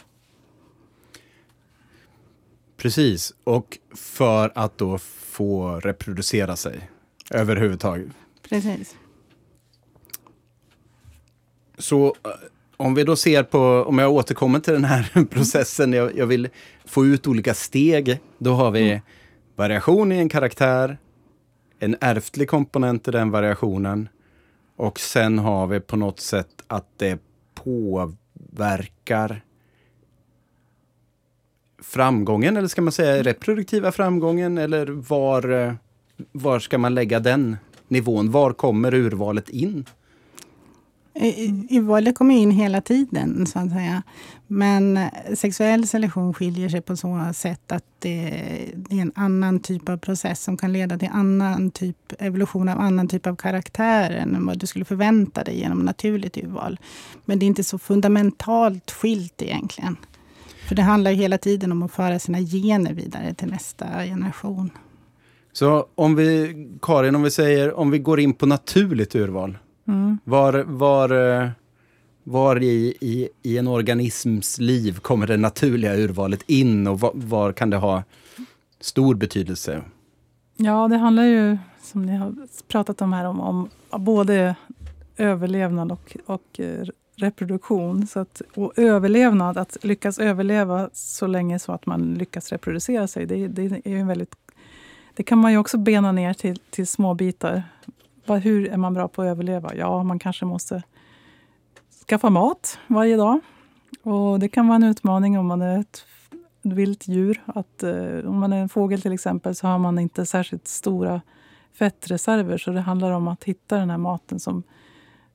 Precis, 2.77 3.33
och 3.43 3.77
för 3.95 4.51
att 4.55 4.77
då 4.77 4.97
få 4.97 5.79
reproducera 5.79 6.55
sig 6.55 6.89
överhuvudtaget. 7.31 8.07
Precis. 8.49 8.95
Så 11.77 12.15
om 12.77 12.95
vi 12.95 13.03
då 13.03 13.15
ser 13.15 13.43
på, 13.43 13.59
om 13.87 13.99
jag 13.99 14.11
återkommer 14.11 14.59
till 14.59 14.73
den 14.73 14.85
här 14.85 15.25
processen, 15.29 15.93
jag, 15.93 16.17
jag 16.17 16.25
vill 16.25 16.49
få 16.85 17.05
ut 17.05 17.27
olika 17.27 17.53
steg. 17.53 18.19
Då 18.37 18.53
har 18.53 18.71
vi 18.71 18.89
mm. 18.89 19.01
variation 19.55 20.11
i 20.11 20.17
en 20.17 20.29
karaktär, 20.29 20.97
en 21.79 21.97
ärftlig 22.01 22.49
komponent 22.49 23.07
i 23.07 23.11
den 23.11 23.31
variationen 23.31 24.09
och 24.75 24.99
sen 24.99 25.39
har 25.39 25.67
vi 25.67 25.79
på 25.79 25.97
något 25.97 26.19
sätt 26.19 26.63
att 26.67 26.87
det 26.97 27.19
påverkar 27.55 29.41
framgången, 31.87 32.57
eller 32.57 32.67
ska 32.67 32.81
man 32.81 32.91
säga 32.91 33.23
reproduktiva 33.23 33.91
framgången, 33.91 34.57
eller 34.57 34.87
var, 34.87 35.49
eh, 35.49 35.73
var 36.31 36.59
ska 36.59 36.77
man 36.77 36.95
lägga 36.95 37.19
den 37.19 37.57
nivån? 37.87 38.31
Var 38.31 38.53
kommer 38.53 38.93
urvalet 38.93 39.49
in? 39.49 39.85
Urvalet 41.69 42.15
kommer 42.15 42.35
in 42.35 42.51
hela 42.51 42.81
tiden, 42.81 43.47
så 43.47 43.59
att 43.59 43.71
säga. 43.71 44.03
Men 44.47 44.97
eh, 44.97 45.09
sexuell 45.35 45.87
selektion 45.87 46.33
skiljer 46.33 46.69
sig 46.69 46.81
på 46.81 46.97
så 46.97 47.31
sätt 47.33 47.71
att 47.71 47.83
det 47.99 48.29
är 48.89 49.01
en 49.01 49.11
annan 49.15 49.59
typ 49.59 49.89
av 49.89 49.97
process 49.97 50.43
som 50.43 50.57
kan 50.57 50.73
leda 50.73 50.97
till 50.97 51.09
annan 51.11 51.71
typ, 51.71 51.97
evolution 52.19 52.69
av 52.69 52.79
annan 52.79 53.07
typ 53.07 53.27
av 53.27 53.35
karaktär 53.35 54.11
än 54.11 54.45
vad 54.45 54.59
du 54.59 54.67
skulle 54.67 54.85
förvänta 54.85 55.43
dig 55.43 55.59
genom 55.59 55.79
naturligt 55.79 56.37
urval. 56.37 56.79
Men 57.25 57.39
det 57.39 57.45
är 57.45 57.47
inte 57.47 57.63
så 57.63 57.77
fundamentalt 57.77 58.91
skilt 58.91 59.41
egentligen. 59.41 59.97
För 60.67 60.75
det 60.75 60.81
handlar 60.81 61.11
hela 61.11 61.37
tiden 61.37 61.71
om 61.71 61.83
att 61.83 61.91
föra 61.91 62.19
sina 62.19 62.39
gener 62.39 62.93
vidare 62.93 63.33
till 63.33 63.47
nästa 63.47 63.85
generation. 64.03 64.69
Så 65.53 65.87
om 65.95 66.15
vi, 66.15 66.55
Karin, 66.81 67.15
om 67.15 67.23
vi 67.23 67.31
säger 67.31 67.73
om 67.73 67.91
vi 67.91 67.99
går 67.99 68.19
in 68.19 68.33
på 68.33 68.45
naturligt 68.45 69.15
urval. 69.15 69.57
Mm. 69.87 70.17
Var, 70.23 70.53
var, 70.53 71.51
var 72.23 72.63
i, 72.63 72.97
i, 73.01 73.29
i, 73.43 73.57
en 73.57 73.67
organisms 73.67 74.59
liv 74.59 74.99
kommer 74.99 75.27
det 75.27 75.37
naturliga 75.37 75.95
urvalet 75.95 76.41
in 76.47 76.87
och 76.87 76.99
var, 76.99 77.11
var, 77.13 77.51
kan 77.51 77.69
det 77.69 77.77
ha 77.77 78.03
stor 78.79 79.15
betydelse? 79.15 79.81
Ja, 80.57 80.87
det 80.87 80.97
handlar 80.97 81.23
ju, 81.23 81.57
som 81.83 82.05
ni 82.05 82.17
har 82.17 82.35
pratat 82.67 83.01
om 83.01 83.13
här, 83.13 83.25
om, 83.25 83.39
om 83.39 83.69
både 84.05 84.55
överlevnad 85.17 85.91
och, 85.91 86.17
och 86.25 86.59
eh, 86.59 86.87
reproduktion. 87.15 88.07
Så 88.07 88.19
att, 88.19 88.41
och 88.55 88.73
överlevnad, 88.79 89.57
att 89.57 89.77
lyckas 89.81 90.19
överleva 90.19 90.89
så 90.93 91.27
länge 91.27 91.59
så 91.59 91.71
att 91.71 91.85
man 91.85 92.13
lyckas 92.13 92.51
reproducera 92.51 93.07
sig, 93.07 93.25
det, 93.25 93.47
det 93.47 93.63
är 93.85 93.95
en 93.95 94.07
väldigt 94.07 94.35
det 95.15 95.23
kan 95.23 95.37
man 95.37 95.51
ju 95.51 95.57
också 95.57 95.77
bena 95.77 96.11
ner 96.11 96.33
till, 96.33 96.59
till 96.69 96.87
små 96.87 97.13
bitar. 97.13 97.63
Hur 98.43 98.69
är 98.69 98.77
man 98.77 98.93
bra 98.93 99.07
på 99.07 99.21
att 99.21 99.27
överleva? 99.27 99.75
Ja, 99.75 100.03
man 100.03 100.19
kanske 100.19 100.45
måste 100.45 100.83
skaffa 102.07 102.29
mat 102.29 102.79
varje 102.87 103.17
dag. 103.17 103.39
Och 104.03 104.39
Det 104.39 104.49
kan 104.49 104.67
vara 104.67 104.75
en 104.75 104.83
utmaning 104.83 105.39
om 105.39 105.47
man 105.47 105.61
är 105.61 105.79
ett 105.79 106.05
vilt 106.61 107.07
djur. 107.07 107.43
Att, 107.45 107.83
eh, 107.83 108.17
om 108.25 108.39
man 108.39 108.53
är 108.53 108.61
en 108.61 108.69
fågel 108.69 109.01
till 109.01 109.11
exempel 109.11 109.55
så 109.55 109.67
har 109.67 109.79
man 109.79 109.99
inte 109.99 110.25
särskilt 110.25 110.67
stora 110.67 111.21
fettreserver. 111.73 112.57
Så 112.57 112.71
det 112.71 112.81
handlar 112.81 113.11
om 113.11 113.27
att 113.27 113.43
hitta 113.43 113.77
den 113.77 113.89
här 113.89 113.97
maten 113.97 114.39
som, 114.39 114.63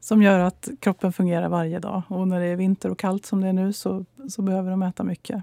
som 0.00 0.23
gör 0.23 0.38
att 0.38 0.69
kroppen 0.80 1.12
fungerar 1.12 1.49
varje 1.49 1.78
dag. 1.78 2.02
Och 2.09 2.28
när 2.28 2.40
det 2.40 2.47
är 2.47 2.57
vinter 2.57 2.90
och 2.90 2.99
kallt 2.99 3.26
som 3.26 3.40
det 3.40 3.49
är 3.49 3.52
nu 3.52 3.73
så, 3.73 4.04
så 4.28 4.42
behöver 4.42 4.71
de 4.71 4.83
äta 4.83 5.02
mycket. 5.02 5.42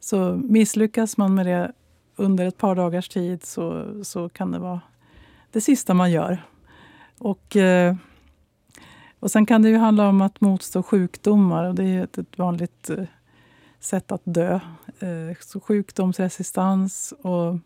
Så 0.00 0.40
misslyckas 0.44 1.16
man 1.16 1.34
med 1.34 1.46
det 1.46 1.72
under 2.16 2.46
ett 2.46 2.58
par 2.58 2.74
dagars 2.74 3.08
tid 3.08 3.44
så, 3.44 3.86
så 4.04 4.28
kan 4.28 4.52
det 4.52 4.58
vara 4.58 4.80
det 5.52 5.60
sista 5.60 5.94
man 5.94 6.10
gör. 6.10 6.42
Och, 7.18 7.56
eh, 7.56 7.96
och 9.20 9.30
sen 9.30 9.46
kan 9.46 9.62
det 9.62 9.68
ju 9.68 9.76
handla 9.76 10.08
om 10.08 10.20
att 10.20 10.40
motstå 10.40 10.82
sjukdomar. 10.82 11.64
och 11.64 11.74
Det 11.74 11.84
är 11.84 12.04
ett, 12.04 12.18
ett 12.18 12.38
vanligt 12.38 12.90
eh, 12.90 13.04
sätt 13.80 14.12
att 14.12 14.22
dö. 14.24 14.60
Eh, 14.98 15.36
så 15.40 15.60
sjukdomsresistans 15.60 17.14
och 17.22 17.56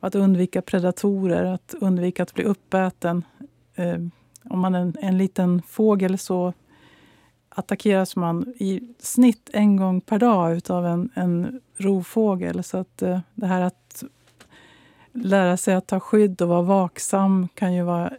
att 0.00 0.14
undvika 0.14 0.62
predatorer, 0.62 1.44
att 1.44 1.74
undvika 1.80 2.22
att 2.22 2.34
bli 2.34 2.44
uppäten. 2.44 3.24
Om 4.50 4.60
man 4.60 4.74
är 4.74 4.80
en, 4.80 4.96
en 5.00 5.18
liten 5.18 5.62
fågel 5.62 6.18
så 6.18 6.52
attackeras 7.48 8.16
man 8.16 8.54
i 8.56 8.94
snitt 8.98 9.50
en 9.52 9.76
gång 9.76 10.00
per 10.00 10.18
dag 10.18 10.60
av 10.68 10.86
en, 10.86 11.10
en 11.14 11.60
rovfågel. 11.76 12.64
Så 12.64 12.78
att 12.78 13.02
eh, 13.02 13.20
det 13.34 13.46
här 13.46 13.60
att 13.60 14.04
lära 15.12 15.56
sig 15.56 15.74
att 15.74 15.86
ta 15.86 16.00
skydd 16.00 16.42
och 16.42 16.48
vara 16.48 16.62
vaksam 16.62 17.48
kan 17.54 17.74
ju 17.74 17.82
vara 17.82 18.12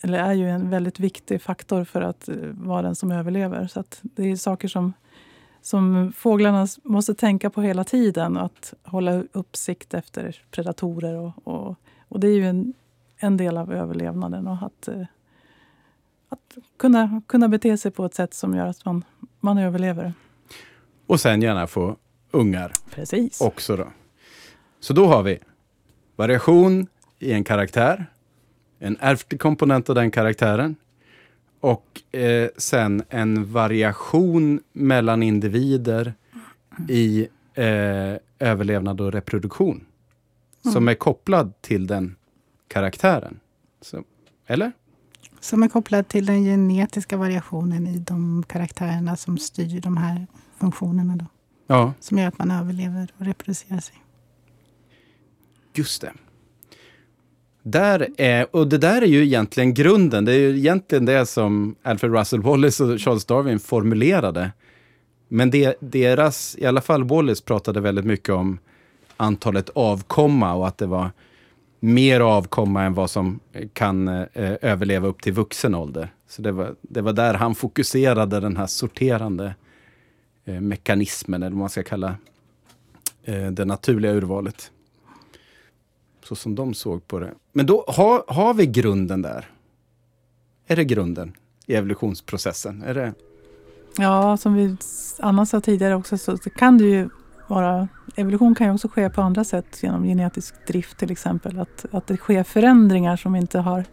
eller 0.00 0.18
är 0.18 0.32
ju 0.32 0.50
en 0.50 0.70
väldigt 0.70 1.00
viktig 1.00 1.42
faktor 1.42 1.84
för 1.84 2.02
att 2.02 2.28
eh, 2.28 2.36
vara 2.52 2.82
den 2.82 2.94
som 2.94 3.12
överlever. 3.12 3.66
Så 3.66 3.84
det 4.02 4.30
är 4.30 4.36
saker 4.36 4.68
som, 4.68 4.92
som 5.62 6.12
fåglarna 6.16 6.66
måste 6.82 7.14
tänka 7.14 7.50
på 7.50 7.62
hela 7.62 7.84
tiden. 7.84 8.36
Att 8.36 8.74
hålla 8.82 9.24
uppsikt 9.32 9.94
efter 9.94 10.42
predatorer. 10.50 11.16
Och, 11.16 11.32
och, 11.44 11.76
och 12.08 12.20
det 12.20 12.28
är 12.28 12.34
ju 12.34 12.46
en, 12.46 12.72
en 13.16 13.36
del 13.36 13.56
av 13.56 13.72
överlevnaden. 13.72 14.46
Och 14.46 14.56
att, 14.62 14.88
eh, 14.88 15.02
att 16.30 16.58
kunna, 16.76 17.22
kunna 17.26 17.48
bete 17.48 17.76
sig 17.76 17.90
på 17.90 18.04
ett 18.04 18.14
sätt 18.14 18.34
som 18.34 18.54
gör 18.54 18.66
att 18.66 18.84
man, 18.84 19.04
man 19.40 19.58
överlever. 19.58 20.12
Och 21.06 21.20
sen 21.20 21.42
gärna 21.42 21.66
få 21.66 21.96
ungar 22.30 22.72
Precis. 22.90 23.40
också. 23.40 23.76
Då. 23.76 23.88
Så 24.80 24.92
då 24.92 25.06
har 25.06 25.22
vi 25.22 25.38
variation 26.16 26.86
i 27.18 27.32
en 27.32 27.44
karaktär 27.44 28.06
en 28.80 28.96
ärftlig 29.00 29.40
komponent 29.40 29.88
av 29.88 29.94
den 29.94 30.10
karaktären. 30.10 30.76
Och 31.60 32.14
eh, 32.14 32.48
sen 32.56 33.02
en 33.08 33.52
variation 33.52 34.60
mellan 34.72 35.22
individer 35.22 36.14
i 36.88 37.28
eh, 37.54 38.16
överlevnad 38.38 39.00
och 39.00 39.12
reproduktion. 39.12 39.86
Mm. 40.64 40.72
Som 40.72 40.88
är 40.88 40.94
kopplad 40.94 41.52
till 41.60 41.86
den 41.86 42.16
karaktären. 42.68 43.40
Så, 43.80 44.04
eller? 44.46 44.72
Som 45.40 45.62
är 45.62 45.68
kopplad 45.68 46.08
till 46.08 46.26
den 46.26 46.44
genetiska 46.44 47.16
variationen 47.16 47.86
i 47.86 47.98
de 47.98 48.44
karaktärerna 48.48 49.16
som 49.16 49.38
styr 49.38 49.80
de 49.80 49.96
här 49.96 50.26
funktionerna. 50.58 51.16
Då. 51.16 51.26
Ja. 51.66 51.92
Som 52.00 52.18
gör 52.18 52.28
att 52.28 52.38
man 52.38 52.50
överlever 52.50 53.12
och 53.18 53.26
reproducerar 53.26 53.80
sig. 53.80 53.94
Just 55.74 56.00
det. 56.00 56.12
Där 57.62 58.08
är, 58.16 58.56
och 58.56 58.68
det 58.68 58.78
där 58.78 59.02
är 59.02 59.06
ju 59.06 59.24
egentligen 59.24 59.74
grunden. 59.74 60.24
Det 60.24 60.32
är 60.32 60.38
ju 60.38 60.58
egentligen 60.58 61.04
det 61.04 61.26
som 61.26 61.74
Alfred 61.82 62.12
Russel 62.12 62.40
Wallace 62.40 62.84
och 62.84 63.00
Charles 63.00 63.24
Darwin 63.24 63.60
formulerade. 63.60 64.52
Men 65.28 65.50
det, 65.50 65.76
deras, 65.80 66.56
i 66.58 66.66
alla 66.66 66.80
fall 66.80 67.04
Wallace 67.04 67.44
pratade 67.44 67.80
väldigt 67.80 68.04
mycket 68.04 68.34
om 68.34 68.58
antalet 69.16 69.68
avkomma 69.68 70.54
och 70.54 70.68
att 70.68 70.78
det 70.78 70.86
var 70.86 71.10
mer 71.80 72.20
avkomma 72.20 72.82
än 72.82 72.94
vad 72.94 73.10
som 73.10 73.40
kan 73.72 74.08
eh, 74.08 74.26
överleva 74.60 75.08
upp 75.08 75.22
till 75.22 75.32
vuxen 75.32 75.74
ålder. 75.74 76.08
Så 76.28 76.42
det 76.42 76.52
var, 76.52 76.74
det 76.80 77.00
var 77.00 77.12
där 77.12 77.34
han 77.34 77.54
fokuserade 77.54 78.40
den 78.40 78.56
här 78.56 78.66
sorterande 78.66 79.54
eh, 80.44 80.60
mekanismen, 80.60 81.42
eller 81.42 81.50
vad 81.50 81.60
man 81.60 81.70
ska 81.70 81.82
kalla 81.82 82.14
eh, 83.24 83.46
det 83.46 83.64
naturliga 83.64 84.12
urvalet 84.12 84.70
så 86.30 86.36
som 86.36 86.54
de 86.54 86.74
såg 86.74 87.08
på 87.08 87.18
det. 87.18 87.34
Men 87.52 87.66
då 87.66 87.84
har, 87.88 88.24
har 88.28 88.54
vi 88.54 88.66
grunden 88.66 89.22
där. 89.22 89.50
Är 90.66 90.76
det 90.76 90.84
grunden 90.84 91.36
i 91.66 91.74
evolutionsprocessen? 91.74 92.82
Är 92.82 92.94
det... 92.94 93.14
Ja, 93.96 94.36
som 94.36 94.54
vi 94.54 94.76
Anna 95.18 95.46
sa 95.46 95.60
tidigare 95.60 95.94
också 95.94 96.18
så 96.18 96.36
kan 96.36 96.78
det 96.78 96.84
ju 96.84 97.08
vara... 97.50 97.88
Evolution 98.16 98.54
kan 98.54 98.66
ju 98.66 98.74
också 98.74 98.88
ske 98.88 99.10
på 99.10 99.22
andra 99.22 99.44
sätt 99.44 99.82
genom 99.82 100.04
genetisk 100.04 100.66
drift 100.66 100.98
till 100.98 101.10
exempel. 101.10 101.58
Att, 101.58 101.86
att 101.90 102.06
det 102.06 102.16
sker 102.16 102.42
förändringar 102.42 103.16
som 103.16 103.36
inte 103.36 103.58
har... 103.58 103.84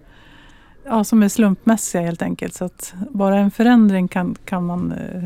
Ja, 0.86 1.04
som 1.04 1.24
är 1.24 1.30
slumpmässiga 1.30 2.02
helt 2.02 2.22
enkelt. 2.22 2.54
Så 2.54 2.66
att 2.66 2.94
bara 3.10 3.38
en 3.38 3.52
förändring 3.52 4.08
kan, 4.08 4.36
kan, 4.46 4.66
man, 4.66 4.92
eh, 4.92 5.24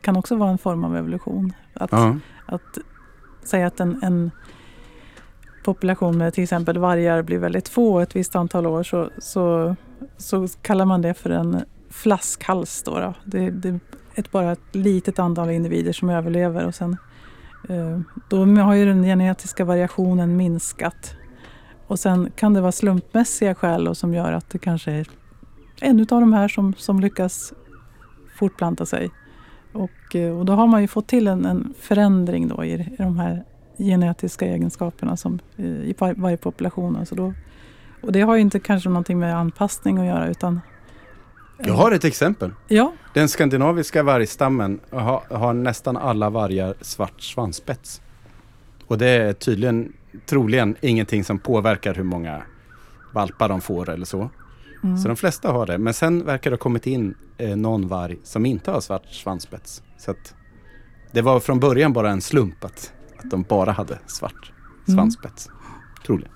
kan 0.00 0.16
också 0.16 0.36
vara 0.36 0.50
en 0.50 0.58
form 0.58 0.84
av 0.84 0.96
evolution. 0.96 1.52
Att, 1.74 1.92
uh 1.92 2.16
att 2.46 2.78
säga 3.42 3.66
att 3.66 3.80
en, 3.80 4.02
en 4.02 4.30
population 5.64 6.18
med 6.18 6.34
till 6.34 6.42
exempel 6.42 6.78
vargar 6.78 7.22
blir 7.22 7.38
väldigt 7.38 7.68
få 7.68 8.00
ett 8.00 8.16
visst 8.16 8.36
antal 8.36 8.66
år 8.66 8.82
så, 8.82 9.10
så, 9.18 9.76
så 10.16 10.48
kallar 10.62 10.84
man 10.84 11.02
det 11.02 11.14
för 11.14 11.30
en 11.30 11.64
flaskhals. 11.90 12.82
Då, 12.82 12.98
då. 12.98 13.14
Det, 13.24 13.50
det, 13.50 13.68
är 13.68 13.80
ett, 14.14 14.30
bara 14.30 14.52
ett 14.52 14.74
litet 14.74 15.18
antal 15.18 15.50
individer 15.50 15.92
som 15.92 16.10
överlever 16.10 16.66
och 16.66 16.74
sen 16.74 16.96
Eh, 17.68 18.00
då 18.28 18.46
har 18.46 18.74
ju 18.74 18.86
den 18.86 19.02
genetiska 19.02 19.64
variationen 19.64 20.36
minskat. 20.36 21.16
Och 21.86 21.98
sen 21.98 22.30
kan 22.36 22.54
det 22.54 22.60
vara 22.60 22.72
slumpmässiga 22.72 23.54
skäl 23.54 23.94
som 23.94 24.14
gör 24.14 24.32
att 24.32 24.50
det 24.50 24.58
kanske 24.58 24.92
är 24.92 25.08
en 25.80 26.00
av 26.00 26.06
de 26.06 26.32
här 26.32 26.48
som, 26.48 26.74
som 26.74 27.00
lyckas 27.00 27.52
fortplanta 28.36 28.86
sig. 28.86 29.10
Och, 29.72 30.16
eh, 30.16 30.38
och 30.38 30.44
då 30.44 30.52
har 30.52 30.66
man 30.66 30.82
ju 30.82 30.88
fått 30.88 31.06
till 31.06 31.28
en, 31.28 31.44
en 31.44 31.74
förändring 31.78 32.48
då 32.48 32.64
i, 32.64 32.72
i 32.72 32.96
de 32.98 33.18
här 33.18 33.44
genetiska 33.78 34.46
egenskaperna 34.46 35.16
som, 35.16 35.38
eh, 35.56 35.66
i 35.66 35.94
varje 35.98 36.36
population. 36.36 36.96
Alltså 36.96 37.14
då, 37.14 37.34
och 38.00 38.12
det 38.12 38.20
har 38.20 38.34
ju 38.34 38.40
inte 38.40 38.60
kanske 38.60 38.88
någonting 38.88 39.18
med 39.18 39.36
anpassning 39.36 39.98
att 39.98 40.06
göra 40.06 40.28
utan 40.28 40.60
jag 41.58 41.74
har 41.74 41.92
ett 41.92 42.04
exempel. 42.04 42.50
Ja. 42.68 42.92
Den 43.14 43.28
skandinaviska 43.28 44.02
vargstammen 44.02 44.80
har, 44.90 45.22
har 45.30 45.52
nästan 45.52 45.96
alla 45.96 46.30
vargar 46.30 46.74
svart 46.80 47.20
svansspets. 47.20 48.00
Och 48.86 48.98
det 48.98 49.08
är 49.08 49.32
tydligen, 49.32 49.92
troligen 50.26 50.76
ingenting 50.80 51.24
som 51.24 51.38
påverkar 51.38 51.94
hur 51.94 52.04
många 52.04 52.42
valpar 53.12 53.48
de 53.48 53.60
får 53.60 53.90
eller 53.90 54.06
så. 54.06 54.30
Mm. 54.84 54.98
Så 54.98 55.08
de 55.08 55.16
flesta 55.16 55.52
har 55.52 55.66
det. 55.66 55.78
Men 55.78 55.94
sen 55.94 56.24
verkar 56.24 56.50
det 56.50 56.54
ha 56.54 56.58
kommit 56.58 56.86
in 56.86 57.14
eh, 57.38 57.56
någon 57.56 57.88
varg 57.88 58.18
som 58.22 58.46
inte 58.46 58.70
har 58.70 58.80
svart 58.80 59.06
svansspets. 59.06 59.82
Så 59.98 60.10
att 60.10 60.34
det 61.12 61.22
var 61.22 61.40
från 61.40 61.60
början 61.60 61.92
bara 61.92 62.10
en 62.10 62.20
slump 62.20 62.64
att, 62.64 62.92
att 63.18 63.30
de 63.30 63.42
bara 63.42 63.72
hade 63.72 63.98
svart 64.06 64.52
svansspets. 64.86 65.46
Mm. 65.46 65.58
Troligen. 66.06 66.32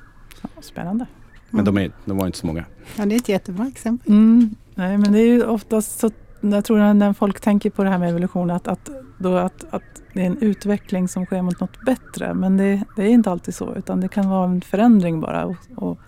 Spännande. 0.61 1.07
Men 1.51 1.65
de, 1.65 1.79
är, 1.79 1.93
de 2.05 2.17
var 2.17 2.27
inte 2.27 2.39
så 2.39 2.47
många. 2.47 2.65
Ja, 2.97 3.07
det 3.07 3.15
är 3.15 3.17
ett 3.17 3.29
jättebra 3.29 3.67
exempel. 3.67 4.13
Mm. 4.13 4.55
Nej, 4.75 4.99
men 4.99 5.13
det 5.13 5.19
är 5.19 5.27
ju 5.27 5.45
oftast 5.45 5.99
så, 5.99 6.11
jag 6.41 6.65
tror 6.65 6.95
när 6.95 7.13
folk 7.13 7.41
tänker 7.41 7.71
på 7.71 7.85
det 7.85 7.91
här 7.91 7.99
med 7.99 8.11
evolution, 8.11 8.51
att, 8.51 8.69
att, 8.69 8.91
då 9.19 9.37
att, 9.37 9.65
att 9.71 9.83
det 10.13 10.23
är 10.23 10.27
en 10.27 10.39
utveckling 10.39 11.09
som 11.09 11.27
sker 11.27 11.43
mot 11.43 11.61
något 11.61 11.85
bättre. 11.85 12.35
Men 12.35 12.57
det, 12.57 12.85
det 12.97 13.03
är 13.03 13.09
inte 13.09 13.31
alltid 13.31 13.55
så, 13.55 13.75
utan 13.75 14.01
det 14.01 14.09
kan 14.09 14.29
vara 14.29 14.45
en 14.45 14.61
förändring 14.61 15.21
bara. 15.21 15.45
Och, 15.45 15.57
och, 15.77 15.99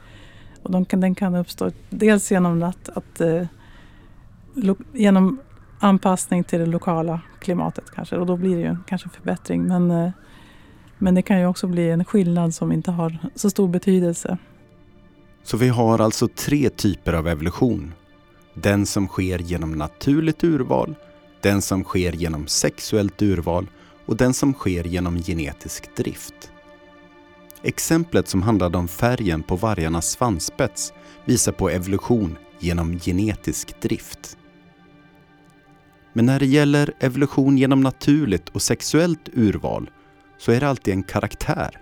och 0.63 0.71
de 0.71 0.85
kan, 0.85 1.01
den 1.01 1.15
kan 1.15 1.35
uppstå 1.35 1.71
dels 1.91 2.31
genom 2.33 2.63
att, 2.63 2.89
att 2.89 3.21
eh, 3.21 3.43
lo, 4.55 4.77
genom 4.93 5.41
anpassning 5.79 6.45
till 6.45 6.59
det 6.59 6.67
lokala 6.67 7.21
klimatet 7.39 7.91
kanske. 7.95 8.17
Och 8.17 8.27
då 8.27 8.37
blir 8.37 8.57
det 8.57 8.63
ju 8.63 8.77
kanske 8.87 9.09
förbättring. 9.09 9.63
Men, 9.63 9.91
eh, 9.91 10.11
men 10.99 11.15
det 11.15 11.23
kan 11.23 11.41
ju 11.41 11.47
också 11.47 11.67
bli 11.67 11.91
en 11.91 12.05
skillnad 12.05 12.55
som 12.55 12.73
inte 12.73 12.91
har 12.91 13.19
så 13.35 13.51
stor 13.51 13.69
betydelse. 13.69 14.39
Så 15.43 15.57
vi 15.57 15.69
har 15.69 15.99
alltså 15.99 16.29
tre 16.29 16.71
typer 16.71 17.13
av 17.13 17.29
evolution. 17.29 17.95
Den 18.55 18.87
som 18.87 19.09
sker 19.09 19.39
genom 19.39 19.73
naturligt 19.73 20.45
urval, 20.45 20.95
den 21.41 21.63
som 21.63 21.85
sker 21.85 22.13
genom 22.13 22.47
sexuellt 22.47 23.23
urval 23.23 23.67
och 24.07 24.17
den 24.17 24.35
som 24.35 24.53
sker 24.53 24.85
genom 24.85 25.23
genetisk 25.23 25.97
drift. 25.97 26.53
Exemplet 27.63 28.29
som 28.29 28.43
handlade 28.43 28.79
om 28.79 28.89
färgen 28.89 29.43
på 29.43 29.57
vargarnas 29.57 30.11
svansspets 30.11 30.93
visar 31.25 31.53
på 31.53 31.71
evolution 31.71 32.37
genom 32.59 32.99
genetisk 32.99 33.81
drift. 33.81 34.37
Men 36.13 36.27
när 36.27 36.39
det 36.39 36.47
gäller 36.47 36.93
evolution 37.01 37.59
genom 37.59 37.81
naturligt 37.81 38.49
och 38.49 38.63
sexuellt 38.63 39.29
urval 39.33 39.91
så 40.39 40.53
är 40.53 40.61
det 40.61 40.69
alltid 40.69 40.95
en 40.95 41.03
karaktär. 41.03 41.80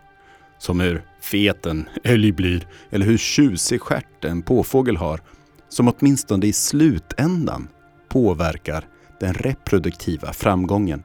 Som 0.59 0.81
hur 0.81 1.03
fet 1.21 1.67
en 1.67 1.89
älg 2.05 2.33
blir 2.33 2.67
eller 2.91 3.07
hur 3.07 3.19
tjusig 3.19 3.81
stjärt 3.81 4.25
en 4.25 4.43
påfågel 4.43 4.97
har 4.97 5.21
som 5.69 5.89
åtminstone 5.89 6.47
i 6.47 6.53
slutändan 6.53 7.69
påverkar 8.09 8.85
den 9.21 9.35
reproduktiva 9.35 10.33
framgången. 10.33 11.03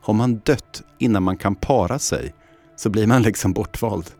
Har 0.00 0.14
man 0.14 0.38
dött 0.38 0.82
innan 0.98 1.22
man 1.22 1.36
kan 1.36 1.54
para 1.54 1.98
sig 1.98 2.34
så 2.76 2.90
blir 2.90 3.06
man 3.06 3.22
liksom 3.22 3.52
bortvald. 3.52 4.10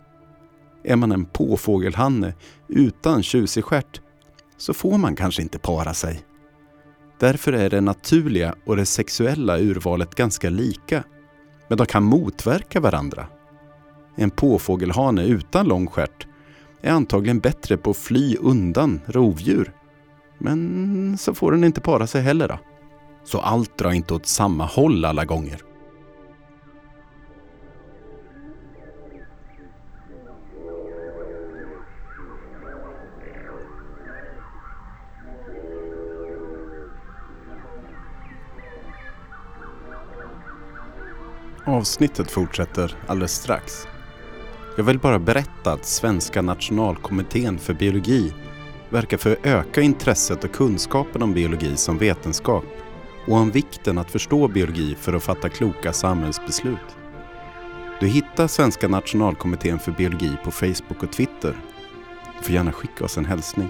Är 0.84 0.96
man 0.96 1.12
en 1.12 1.24
påfågelhanne 1.24 2.34
utan 2.68 3.22
tjusig 3.22 3.64
stjärt 3.64 4.00
så 4.56 4.74
får 4.74 4.98
man 4.98 5.16
kanske 5.16 5.42
inte 5.42 5.58
para 5.58 5.94
sig. 5.94 6.22
Därför 7.18 7.52
är 7.52 7.70
det 7.70 7.80
naturliga 7.80 8.54
och 8.66 8.76
det 8.76 8.86
sexuella 8.86 9.58
urvalet 9.58 10.14
ganska 10.14 10.50
lika. 10.50 11.04
Men 11.68 11.78
de 11.78 11.86
kan 11.86 12.02
motverka 12.02 12.80
varandra. 12.80 13.26
En 14.20 14.30
påfågelhane 14.30 15.24
utan 15.24 15.68
lång 15.68 15.86
stjärt 15.86 16.26
är 16.82 16.90
antagligen 16.90 17.40
bättre 17.40 17.76
på 17.76 17.90
att 17.90 17.96
fly 17.96 18.36
undan 18.36 19.00
rovdjur. 19.06 19.72
Men 20.38 21.18
så 21.18 21.34
får 21.34 21.52
den 21.52 21.64
inte 21.64 21.80
para 21.80 22.06
sig 22.06 22.22
heller 22.22 22.48
då. 22.48 22.58
Så 23.24 23.40
allt 23.40 23.78
drar 23.78 23.92
inte 23.92 24.14
åt 24.14 24.26
samma 24.26 24.64
håll 24.64 25.04
alla 25.04 25.24
gånger. 25.24 25.62
Avsnittet 41.66 42.30
fortsätter 42.30 42.96
alldeles 43.06 43.34
strax. 43.34 43.86
Jag 44.78 44.84
vill 44.84 44.98
bara 44.98 45.18
berätta 45.18 45.72
att 45.72 45.84
Svenska 45.84 46.42
nationalkommittén 46.42 47.58
för 47.58 47.74
biologi 47.74 48.32
verkar 48.90 49.16
för 49.16 49.32
att 49.32 49.46
öka 49.46 49.80
intresset 49.80 50.44
och 50.44 50.52
kunskapen 50.52 51.22
om 51.22 51.34
biologi 51.34 51.76
som 51.76 51.98
vetenskap 51.98 52.64
och 53.26 53.36
om 53.36 53.50
vikten 53.50 53.98
att 53.98 54.10
förstå 54.10 54.48
biologi 54.48 54.94
för 54.94 55.12
att 55.12 55.22
fatta 55.22 55.48
kloka 55.48 55.92
samhällsbeslut. 55.92 56.96
Du 58.00 58.06
hittar 58.06 58.46
Svenska 58.46 58.88
nationalkommittén 58.88 59.78
för 59.78 59.92
biologi 59.92 60.36
på 60.44 60.50
Facebook 60.50 61.02
och 61.02 61.12
Twitter. 61.12 61.56
Du 62.38 62.44
får 62.44 62.54
gärna 62.54 62.72
skicka 62.72 63.04
oss 63.04 63.18
en 63.18 63.24
hälsning. 63.24 63.68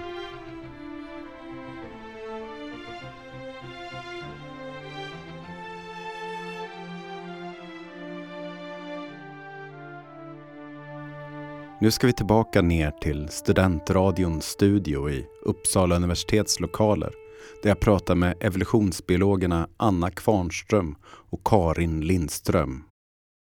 Nu 11.80 11.90
ska 11.90 12.06
vi 12.06 12.12
tillbaka 12.12 12.62
ner 12.62 12.90
till 12.90 13.28
Studentradions 13.28 14.44
studio 14.46 15.10
i 15.10 15.26
Uppsala 15.42 15.96
universitets 15.96 16.60
lokaler 16.60 17.12
där 17.62 17.70
jag 17.70 17.80
pratar 17.80 18.14
med 18.14 18.34
evolutionsbiologerna 18.40 19.68
Anna 19.76 20.10
Kvarnström 20.10 20.96
och 21.04 21.40
Karin 21.44 22.00
Lindström. 22.00 22.84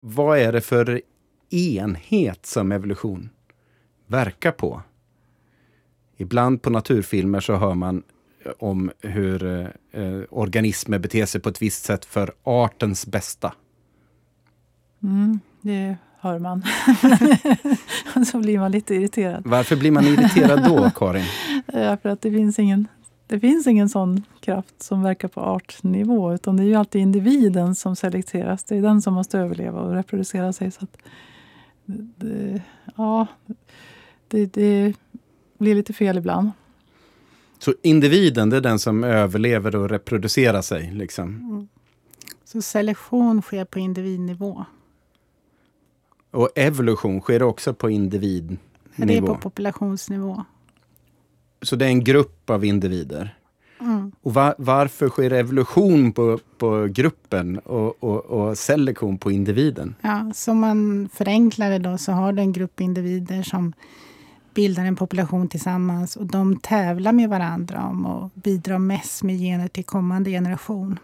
Vad 0.01 0.39
är 0.39 0.53
det 0.53 0.61
för 0.61 1.03
enhet 1.51 2.47
som 2.47 2.73
evolution 2.73 3.31
verkar 4.07 4.53
på? 4.53 4.83
Ibland 6.17 6.63
på 6.63 6.71
naturfilmer 6.71 7.41
så 7.41 7.57
hör 7.57 7.75
man 7.75 8.03
om 8.59 8.91
hur 9.01 9.45
eh, 9.93 10.21
organismer 10.31 10.99
beter 10.99 11.27
sig 11.27 11.41
på 11.41 11.49
ett 11.49 11.63
visst 11.63 11.85
sätt 11.85 12.05
för 12.05 12.35
artens 12.43 13.07
bästa. 13.07 13.55
Mm, 15.03 15.41
det 15.63 15.97
hör 16.21 16.39
man. 16.39 16.63
så 18.27 18.39
blir 18.39 18.59
man 18.59 18.73
lite 18.73 18.95
irriterad. 18.95 19.43
Varför 19.47 19.77
blir 19.77 19.91
man 19.91 20.05
irriterad 20.05 20.65
då, 20.65 20.91
Karin? 20.95 21.25
ja, 21.67 21.97
för 21.97 22.09
att 22.09 22.21
det 22.21 22.31
finns 22.31 22.59
ingen 22.59 22.89
det 23.27 23.41
finns 23.41 23.67
ingen 23.67 23.89
sån 23.89 24.23
kraft 24.41 24.83
som 24.83 25.03
verkar 25.03 25.29
på 25.29 25.41
artnivå, 25.41 26.35
utan 26.35 26.57
det 26.57 26.63
är 26.63 26.67
ju 26.67 26.75
alltid 26.75 27.01
individen 27.03 27.75
som 27.75 27.97
selekteras. 27.97 28.65
Det 28.65 28.77
är 28.77 28.83
den 28.83 29.03
som 29.03 29.15
måste 29.15 29.39
överleva 29.39 29.81
och 29.81 29.95
reproducera 29.95 30.53
sig. 30.53 30.71
Så 30.71 30.87
det, 31.87 32.63
ja, 32.97 33.27
det, 34.29 34.53
det, 34.53 34.95
blir 35.59 35.75
lite 35.75 35.93
fel 35.93 36.19
ibland. 36.19 36.51
Så 37.59 37.75
individen, 37.83 38.51
det 38.51 38.57
är 38.57 38.61
den 38.61 38.79
som 38.79 39.05
överlever 39.05 39.77
och 39.77 39.91
reproducerar 39.91 40.63
sig? 40.63 40.91
Liksom. 40.93 41.29
Mm. 41.29 41.69
Så 42.45 42.63
selektion 42.63 43.43
sker 43.43 43.65
på 43.65 43.79
individnivå? 43.79 44.65
Och 46.31 46.51
evolution 46.55 47.21
sker 47.21 47.43
också 47.43 47.75
på 47.75 47.91
individnivå? 47.91 48.59
Det 48.97 49.17
är 49.17 49.23
på 49.23 49.35
populationsnivå. 49.35 50.45
Så 51.63 51.77
det 51.77 51.85
är 51.85 51.89
en 51.89 52.05
grupp 52.05 52.51
av 52.51 52.65
individer? 52.65 53.35
Mm. 53.81 54.13
Och 54.23 54.35
var, 54.35 54.55
varför 54.59 55.09
sker 55.09 55.33
evolution 55.33 56.13
på, 56.13 56.39
på 56.59 56.87
gruppen 56.91 57.59
och, 57.59 58.05
och, 58.05 58.25
och, 58.25 58.59
selektion 58.59 59.19
på 59.19 59.31
individen? 59.31 59.95
Ja, 60.01 60.31
som 60.35 60.61
man 60.61 61.09
förenklar 61.13 61.71
det 61.71 61.79
då 61.79 61.99
så 61.99 62.13
har 62.13 62.33
du 62.33 62.43
en 62.43 62.53
grupp 62.53 62.81
individer 62.81 63.43
som 63.43 63.73
bildar 64.55 64.85
en 64.85 64.97
population 64.97 65.49
tillsammans 65.49 66.17
och 66.17 66.27
de 66.27 66.57
tävlar 66.57 67.13
med 67.13 67.29
varandra 67.29 67.85
om 67.85 68.07
att 68.07 68.35
bidra 68.35 68.79
mest 68.79 69.23
med 69.23 69.39
gener 69.39 69.69
till 69.69 69.85
kommande 69.85 70.31
generation. 70.31 70.99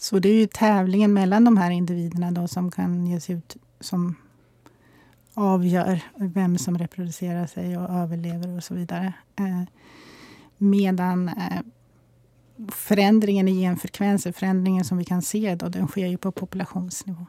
Så 0.00 0.18
det 0.18 0.28
är 0.28 0.34
ju 0.34 0.46
tävlingen 0.46 1.12
mellan 1.12 1.44
de 1.44 1.56
här 1.56 1.70
individerna 1.70 2.30
då 2.30 2.48
som 2.48 2.70
kan 2.70 3.06
ges 3.06 3.30
ut 3.30 3.56
som 3.80 4.14
avgör 5.34 6.00
vem 6.16 6.58
som 6.58 6.78
reproducerar 6.78 7.46
sig 7.46 7.78
och 7.78 7.90
överlever 7.90 8.56
och 8.56 8.64
så 8.64 8.74
vidare. 8.74 9.12
Eh, 9.36 9.62
medan 10.58 11.28
eh, 11.28 11.60
förändringen 12.68 13.48
i 13.48 13.60
genfrekvenser, 13.60 14.32
förändringen 14.32 14.84
som 14.84 14.98
vi 14.98 15.04
kan 15.04 15.22
se, 15.22 15.54
då, 15.54 15.68
den 15.68 15.88
sker 15.88 16.06
ju 16.06 16.16
på 16.16 16.32
populationsnivå. 16.32 17.26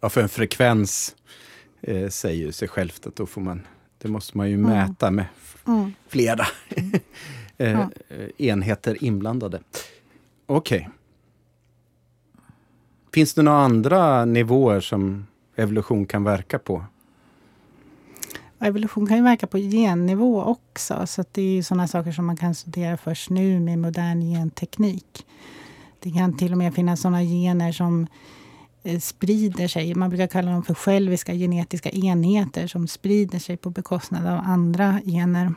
Ja, 0.00 0.08
för 0.08 0.22
en 0.22 0.28
frekvens 0.28 1.16
eh, 1.80 2.08
säger 2.08 2.52
sig 2.52 2.68
självt 2.68 3.06
att 3.06 3.16
då 3.16 3.26
får 3.26 3.40
man, 3.40 3.66
det 3.98 4.08
måste 4.08 4.36
man 4.36 4.48
ju 4.48 4.54
mm. 4.54 4.70
mäta 4.70 5.10
med 5.10 5.26
mm. 5.66 5.92
flera 6.08 6.46
ja. 7.56 7.90
enheter 8.38 9.04
inblandade. 9.04 9.60
Okej. 10.46 10.78
Okay. 10.78 10.92
Finns 13.16 13.34
det 13.34 13.42
några 13.42 13.58
andra 13.58 14.24
nivåer 14.24 14.80
som 14.80 15.26
evolution 15.54 16.06
kan 16.06 16.24
verka 16.24 16.58
på? 16.58 16.84
evolution 18.60 19.06
kan 19.06 19.16
ju 19.16 19.22
verka 19.22 19.46
på 19.46 19.58
gennivå 19.58 20.42
också. 20.42 21.06
Så 21.06 21.24
det 21.32 21.58
är 21.58 21.62
sådana 21.62 21.88
saker 21.88 22.12
som 22.12 22.26
man 22.26 22.36
kan 22.36 22.54
studera 22.54 22.96
först 22.96 23.30
nu 23.30 23.60
med 23.60 23.78
modern 23.78 24.20
genteknik. 24.20 25.26
Det 26.00 26.10
kan 26.10 26.36
till 26.36 26.52
och 26.52 26.58
med 26.58 26.74
finnas 26.74 27.00
sådana 27.00 27.22
gener 27.22 27.72
som 27.72 28.06
eh, 28.82 29.00
sprider 29.00 29.68
sig. 29.68 29.94
Man 29.94 30.10
brukar 30.10 30.26
kalla 30.26 30.50
dem 30.50 30.62
för 30.62 30.74
själviska 30.74 31.34
genetiska 31.34 31.90
enheter 31.90 32.66
som 32.66 32.88
sprider 32.88 33.38
sig 33.38 33.56
på 33.56 33.70
bekostnad 33.70 34.26
av 34.26 34.40
andra 34.44 35.00
gener 35.04 35.54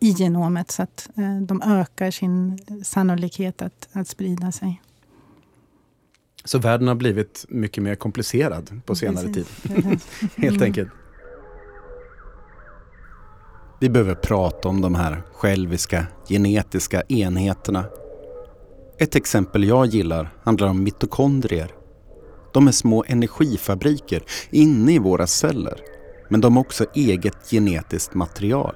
i 0.00 0.10
genomet 0.10 0.70
så 0.70 0.82
att 0.82 1.08
eh, 1.16 1.36
de 1.40 1.62
ökar 1.62 2.10
sin 2.10 2.58
sannolikhet 2.84 3.62
att, 3.62 3.88
att 3.92 4.08
sprida 4.08 4.52
sig. 4.52 4.80
Så 6.44 6.58
världen 6.58 6.88
har 6.88 6.94
blivit 6.94 7.44
mycket 7.48 7.82
mer 7.82 7.94
komplicerad 7.94 8.80
på 8.86 8.94
senare 8.94 9.26
Precis. 9.26 9.62
tid. 9.62 9.72
Helt 10.36 10.56
mm. 10.56 10.62
enkelt. 10.62 10.88
Vi 13.80 13.90
behöver 13.90 14.14
prata 14.14 14.68
om 14.68 14.80
de 14.80 14.94
här 14.94 15.22
själviska 15.32 16.06
genetiska 16.28 17.02
enheterna. 17.08 17.84
Ett 18.98 19.16
exempel 19.16 19.64
jag 19.64 19.86
gillar 19.86 20.30
handlar 20.42 20.68
om 20.68 20.82
mitokondrier. 20.82 21.70
De 22.52 22.68
är 22.68 22.72
små 22.72 23.04
energifabriker 23.08 24.22
inne 24.50 24.94
i 24.94 24.98
våra 24.98 25.26
celler. 25.26 25.80
Men 26.28 26.40
de 26.40 26.56
har 26.56 26.60
också 26.60 26.86
eget 26.94 27.50
genetiskt 27.50 28.14
material. 28.14 28.74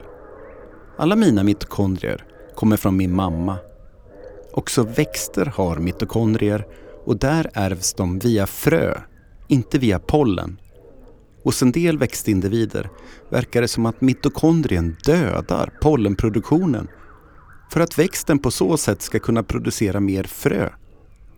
Alla 0.96 1.16
mina 1.16 1.42
mitokondrier 1.42 2.24
kommer 2.54 2.76
från 2.76 2.96
min 2.96 3.14
mamma. 3.14 3.56
Också 4.52 4.82
växter 4.82 5.46
har 5.46 5.76
mitokondrier 5.76 6.66
och 7.08 7.18
där 7.18 7.50
ärvs 7.54 7.94
de 7.94 8.18
via 8.18 8.46
frö, 8.46 9.00
inte 9.46 9.78
via 9.78 9.98
pollen. 9.98 10.60
Hos 11.42 11.62
en 11.62 11.72
del 11.72 11.98
växtindivider 11.98 12.90
verkar 13.30 13.60
det 13.60 13.68
som 13.68 13.86
att 13.86 14.00
mitokondrien 14.00 14.96
dödar 15.04 15.72
pollenproduktionen 15.82 16.88
för 17.72 17.80
att 17.80 17.98
växten 17.98 18.38
på 18.38 18.50
så 18.50 18.76
sätt 18.76 19.02
ska 19.02 19.18
kunna 19.18 19.42
producera 19.42 20.00
mer 20.00 20.24
frö. 20.24 20.70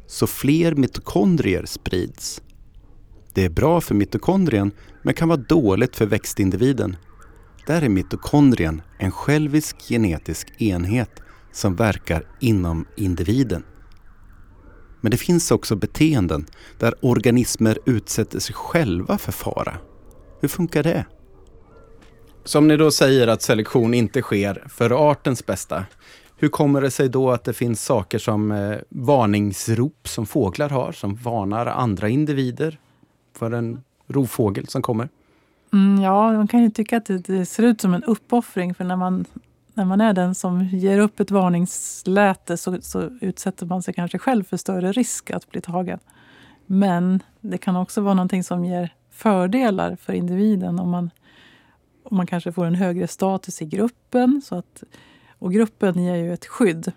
Så 0.07 0.27
fler 0.27 0.75
mitokondrier 0.75 1.65
sprids. 1.67 2.43
Det 3.35 3.45
är 3.45 3.51
bra 3.51 3.81
för 3.81 3.95
mitokondrien 3.95 4.73
men 5.03 5.15
kan 5.15 5.29
vara 5.29 5.41
dåligt 5.49 5.97
för 5.97 6.07
växtindividen. 6.07 6.97
Där 7.67 7.83
är 7.83 7.89
mitokondrien 7.89 8.83
en 8.99 9.13
självisk 9.13 9.77
genetisk 9.89 10.61
enhet 10.61 11.23
som 11.53 11.77
verkar 11.77 12.25
inom 12.41 12.87
individen. 12.97 13.65
Men 15.01 15.11
det 15.11 15.17
finns 15.17 15.51
också 15.51 15.77
beteenden 15.77 16.47
där 16.79 16.95
organismer 17.01 17.79
utsätter 17.87 18.39
sig 18.39 18.55
själva 18.55 19.19
för 19.19 19.33
fara. 19.33 19.75
Hur 20.41 20.49
funkar 20.49 20.83
det? 20.83 21.05
Som 22.45 22.69
ni 22.69 22.77
då 22.77 22.91
säger 22.91 23.29
att 23.29 23.43
selektion 23.43 23.95
inte 23.95 24.23
sker 24.23 24.65
för 24.69 25.11
artens 25.11 25.47
bästa. 25.47 25.85
Hur 26.37 26.49
kommer 26.49 26.81
det 26.81 26.91
sig 26.91 27.09
då 27.09 27.31
att 27.31 27.45
det 27.45 27.53
finns 27.53 27.85
saker 27.85 28.19
som 28.19 28.53
eh, 28.53 28.77
varningsrop 28.89 30.09
som 30.09 30.27
fåglar 30.27 30.69
har, 30.69 30.93
som 30.93 31.15
varnar 31.15 31.67
andra 31.67 32.09
individer 32.09 32.79
för 33.39 33.51
en 33.51 33.81
rovfågel 34.07 34.69
som 34.69 34.83
kommer? 34.83 35.09
Mm, 35.73 36.03
ja, 36.03 36.33
man 36.33 36.49
kan 36.49 36.63
ju 36.63 36.71
tycka 36.71 36.97
att 36.97 37.07
det, 37.07 37.19
det, 37.19 37.47
ser 37.47 37.63
ut 37.63 37.81
som 37.81 37.95
en 37.95 38.05
uppoffring 38.05 38.75
för 38.75 38.85
när 38.85 38.97
man, 38.97 39.25
när 39.75 39.85
man 39.85 40.01
är 40.01 40.13
den 40.13 40.35
som 40.35 40.65
ger 40.65 40.99
upp 40.99 41.21
ett 41.21 41.31
varningsläte 41.31 42.57
så, 42.57 42.81
så 42.81 43.11
utsätter 43.21 43.67
man 43.67 43.83
sig 43.83 43.95
kanske 43.95 44.19
själv 44.19 44.45
för 44.45 44.57
större 44.57 44.93
risk 44.93 45.31
att 45.31 45.51
bli 45.51 45.61
tagen. 45.61 45.99
Men 46.67 47.23
det 47.41 47.59
kan 47.59 47.77
också 47.77 48.01
vara 48.01 48.15
någonting 48.15 48.45
som 48.45 48.65
ger 48.65 48.95
fördelar 49.11 49.97
för 49.97 50.13
individen 50.13 50.79
om 50.79 50.91
man, 50.91 51.11
om 52.03 52.17
man 52.17 52.27
kanske 52.27 52.53
får 52.53 52.67
en 52.67 52.75
högre 52.75 53.09
status 53.09 53.63
i 53.63 53.67
gruppen. 53.67 54.43
Så 54.45 54.55
att, 54.55 54.83
och 55.39 55.53
gruppen 55.53 56.05
ger 56.05 56.15
ju 56.15 56.33
ett 56.33 56.47
skydd. 56.47 56.93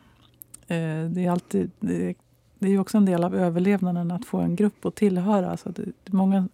Eh, 0.68 1.06
det 1.10 1.26
är, 1.26 1.32
alltid, 1.32 1.72
det, 1.80 2.16
det 2.60 2.70
är 2.70 2.80
också 2.80 2.98
en 2.98 3.06
del 3.06 3.24
av 3.24 3.36
överlevnaden 3.36 4.12
att 4.12 4.26
få 4.26 4.38
en 4.38 4.56
grupp 4.56 4.86
att 4.86 4.96
tillhöra. 4.96 5.58
Så 5.58 5.70
det, 5.70 5.92
många, 6.06 6.48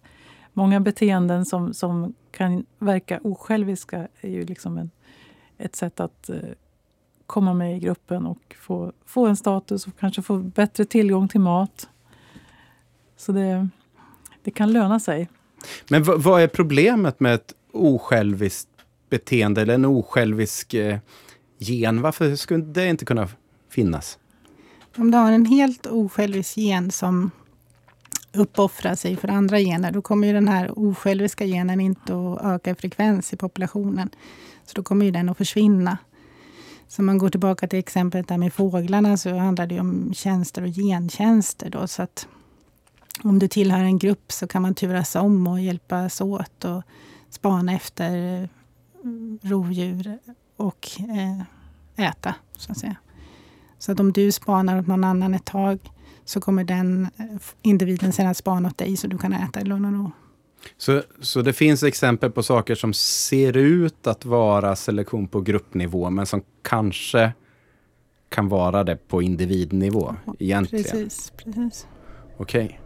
många 0.52 0.80
beteenden 0.80 1.44
som, 1.44 1.74
som 1.74 2.14
kan 2.30 2.66
verka 2.78 3.20
osjälviska 3.22 4.08
är 4.20 4.30
ju 4.30 4.44
liksom 4.44 4.78
en, 4.78 4.90
ett 5.60 5.76
sätt 5.76 6.00
att 6.00 6.28
eh, 6.28 6.36
komma 7.26 7.54
med 7.54 7.76
i 7.76 7.80
gruppen 7.80 8.26
och 8.26 8.56
få, 8.58 8.92
få 9.06 9.26
en 9.26 9.36
status 9.36 9.86
och 9.86 9.92
kanske 10.00 10.22
få 10.22 10.38
bättre 10.38 10.84
tillgång 10.84 11.28
till 11.28 11.40
mat. 11.40 11.88
Så 13.16 13.32
det, 13.32 13.68
det 14.42 14.50
kan 14.50 14.72
löna 14.72 15.00
sig. 15.00 15.28
Men 15.88 16.04
vad 16.04 16.42
är 16.42 16.48
problemet 16.48 17.20
med 17.20 17.34
ett 17.34 17.54
osjälviskt 17.72 18.68
beteende 19.08 19.62
eller 19.62 19.74
en 19.74 19.84
osjälvisk 19.84 20.74
eh, 20.74 20.98
gen? 21.58 22.02
Varför 22.02 22.36
skulle 22.36 22.64
det 22.64 22.88
inte 22.88 23.04
kunna 23.04 23.28
finnas? 23.68 24.18
Om 24.96 25.10
du 25.10 25.18
har 25.18 25.32
en 25.32 25.46
helt 25.46 25.86
osjälvisk 25.86 26.56
gen 26.56 26.90
som 26.90 27.30
uppoffrar 28.32 28.94
sig 28.94 29.16
för 29.16 29.28
andra 29.28 29.58
gener, 29.58 29.92
då 29.92 30.02
kommer 30.02 30.26
ju 30.26 30.32
den 30.32 30.48
här 30.48 30.78
osjälviska 30.78 31.46
genen 31.46 31.80
inte 31.80 32.12
att 32.14 32.44
öka 32.44 32.70
i 32.70 32.74
frekvens 32.74 33.32
i 33.32 33.36
populationen. 33.36 34.10
Så 34.64 34.72
då 34.74 34.82
kommer 34.82 35.04
ju 35.04 35.10
den 35.10 35.28
att 35.28 35.36
försvinna. 35.36 35.98
Så 36.88 37.02
om 37.02 37.06
man 37.06 37.18
går 37.18 37.30
tillbaka 37.30 37.68
till 37.68 37.78
exemplet 37.78 38.28
där 38.28 38.38
med 38.38 38.52
fåglarna 38.52 39.16
så 39.16 39.36
handlar 39.36 39.66
det 39.66 39.80
om 39.80 40.14
tjänster 40.14 40.62
och 40.62 40.68
gentjänster. 40.68 41.70
Då, 41.70 41.86
så 41.86 42.02
att 42.02 42.28
om 43.22 43.38
du 43.38 43.48
tillhör 43.48 43.80
en 43.80 43.98
grupp 43.98 44.32
så 44.32 44.46
kan 44.46 44.62
man 44.62 44.74
turas 44.74 45.16
om 45.16 45.46
och 45.46 45.60
hjälpas 45.60 46.20
åt 46.20 46.64
och 46.64 46.82
spana 47.30 47.72
efter 47.72 48.42
eh, 48.42 48.48
rovdjur 49.42 50.18
och 50.56 50.88
eh, 50.98 52.06
äta, 52.06 52.34
så 52.56 52.72
att 52.72 52.78
säga. 52.78 52.96
Så 53.78 53.92
att 53.92 54.00
om 54.00 54.12
du 54.12 54.32
spanar 54.32 54.78
åt 54.78 54.86
någon 54.86 55.04
annan 55.04 55.34
ett 55.34 55.44
tag 55.44 55.78
så 56.30 56.40
kommer 56.40 56.64
den 56.64 57.08
eh, 57.18 57.24
individen 57.62 58.12
sen 58.12 58.26
att 58.26 58.36
spana 58.36 58.68
åt 58.68 58.78
dig 58.78 58.96
så 58.96 59.06
du 59.06 59.18
kan 59.18 59.32
äta 59.32 59.60
i 59.60 59.64
lugn 59.64 59.84
och 59.84 59.92
ro. 59.92 60.10
Så, 60.76 61.02
så 61.20 61.42
det 61.42 61.52
finns 61.52 61.82
exempel 61.82 62.30
på 62.30 62.42
saker 62.42 62.74
som 62.74 62.92
ser 62.92 63.56
ut 63.56 64.06
att 64.06 64.24
vara 64.24 64.76
selektion 64.76 65.28
på 65.28 65.40
gruppnivå 65.40 66.10
men 66.10 66.26
som 66.26 66.42
kanske 66.62 67.32
kan 68.28 68.48
vara 68.48 68.84
det 68.84 69.08
på 69.08 69.22
individnivå 69.22 70.14
egentligen? 70.38 70.84
Precis. 70.84 71.32
precis. 71.36 71.86
Okej. 72.36 72.64
Okay. 72.64 72.76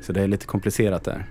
Så 0.00 0.12
det 0.12 0.22
är 0.22 0.28
lite 0.28 0.46
komplicerat 0.46 1.04
där. 1.04 1.30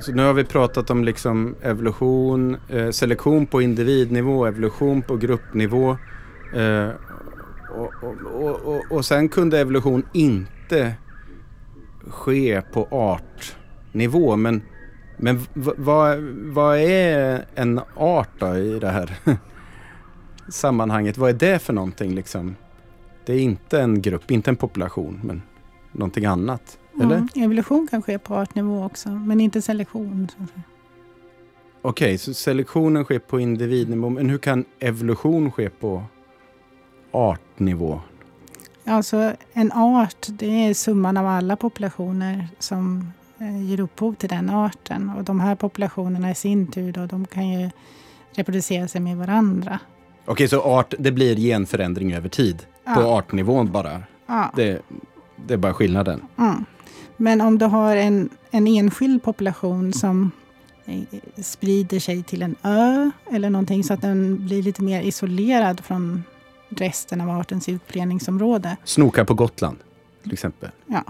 Så 0.00 0.12
nu 0.12 0.22
har 0.22 0.32
vi 0.32 0.44
pratat 0.44 0.90
om 0.90 1.04
liksom 1.04 1.54
evolution, 1.62 2.56
eh, 2.68 2.90
selektion 2.90 3.46
på 3.46 3.62
individnivå, 3.62 4.46
evolution 4.46 5.02
på 5.02 5.16
gruppnivå. 5.16 5.96
Eh, 6.54 6.88
och, 7.70 7.92
och, 8.34 8.66
och, 8.66 8.82
och, 8.90 9.04
sen 9.04 9.28
kunde 9.28 9.60
evolution 9.60 10.02
inte 10.12 10.94
ske 12.10 12.62
på 12.72 12.88
artnivå. 12.90 14.36
Men 14.36 14.62
men 15.20 15.46
vad, 15.76 16.18
vad 16.34 16.78
är 16.78 17.44
en 17.54 17.80
art 17.96 18.30
då 18.38 18.56
i 18.56 18.78
det 18.78 18.90
här 18.90 19.18
sammanhanget? 20.48 21.18
Vad 21.18 21.30
är 21.30 21.34
det 21.34 21.58
för 21.58 21.72
någonting 21.72 22.14
liksom? 22.14 22.56
Det 23.26 23.32
är 23.32 23.40
inte 23.40 23.80
en 23.80 24.02
grupp, 24.02 24.30
inte 24.30 24.50
en 24.50 24.56
population, 24.56 25.20
men 25.24 25.42
någonting 25.98 26.24
annat. 26.24 26.78
Eller? 27.00 27.16
Mm, 27.16 27.28
evolution 27.34 27.88
kan 27.90 28.02
ske 28.02 28.18
på 28.18 28.34
artnivå 28.34 28.84
också, 28.84 29.08
men 29.08 29.40
inte 29.40 29.62
selektion. 29.62 30.28
Okej, 31.82 32.06
okay, 32.06 32.18
så 32.18 32.34
selektionen 32.34 33.04
sker 33.04 33.18
på 33.18 33.40
individnivå, 33.40 34.08
men 34.10 34.30
hur 34.30 34.38
kan 34.38 34.64
evolution 34.78 35.52
ske 35.52 35.70
på 35.70 36.02
artnivå? 37.10 38.00
Alltså 38.84 39.32
en 39.52 39.72
art, 39.72 40.26
det 40.28 40.46
är 40.46 40.74
summan 40.74 41.16
av 41.16 41.26
alla 41.26 41.56
populationer 41.56 42.48
som 42.58 43.12
Eh, 43.40 43.64
ger 43.64 43.80
upphov 43.80 44.14
till 44.14 44.28
den 44.28 44.50
arten. 44.50 45.12
Och 45.16 45.24
de 45.24 45.40
här 45.40 45.54
populationerna 45.54 46.30
i 46.30 46.34
sin 46.34 46.66
tur 46.66 46.92
då, 46.92 47.06
de 47.06 47.26
kan 47.26 47.48
ju 47.48 47.70
reproducera 48.32 48.88
sig 48.88 49.00
med 49.00 49.16
varandra. 49.16 49.80
Okej, 50.24 50.48
så 50.48 50.62
art, 50.62 50.94
det 50.98 51.12
blir 51.12 51.36
genförändring 51.36 52.12
över 52.12 52.28
tid? 52.28 52.66
Ja. 52.84 52.94
På 52.94 53.00
artnivån 53.00 53.72
bara? 53.72 54.02
Ja. 54.26 54.52
Det, 54.56 54.82
det 55.46 55.54
är 55.54 55.58
bara 55.58 55.74
skillnaden? 55.74 56.22
Mm. 56.38 56.64
Men 57.16 57.40
om 57.40 57.58
du 57.58 57.66
har 57.66 57.96
en, 57.96 58.28
en 58.50 58.66
enskild 58.66 59.22
population 59.22 59.92
som 59.92 60.30
eh, 60.84 61.02
sprider 61.42 62.00
sig 62.00 62.22
till 62.22 62.42
en 62.42 62.56
ö 62.62 63.10
eller 63.30 63.50
någonting 63.50 63.84
så 63.84 63.94
att 63.94 64.00
den 64.00 64.46
blir 64.46 64.62
lite 64.62 64.82
mer 64.82 65.02
isolerad 65.02 65.80
från 65.80 66.24
resten 66.68 67.20
av 67.20 67.30
artens 67.30 67.68
utbredningsområde. 67.68 68.76
Snokar 68.84 69.24
på 69.24 69.34
Gotland 69.34 69.78
till 70.22 70.32
exempel? 70.32 70.70
Ja 70.86 71.04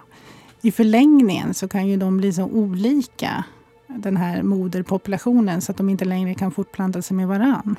i 0.61 0.73
förlängningen 0.73 1.55
så 1.55 1.69
kan 1.69 1.87
ju 1.87 1.97
de 1.97 2.17
bli 2.17 2.33
så 2.33 2.45
olika, 2.45 3.45
den 3.87 4.17
här 4.17 4.43
moderpopulationen, 4.43 5.61
så 5.61 5.73
att 5.73 5.79
de 5.79 5.89
inte 5.89 6.05
längre 6.05 6.35
kan 6.35 6.51
fortplanta 6.51 7.03
sig 7.03 7.17
med 7.17 7.29
varann. 7.29 7.77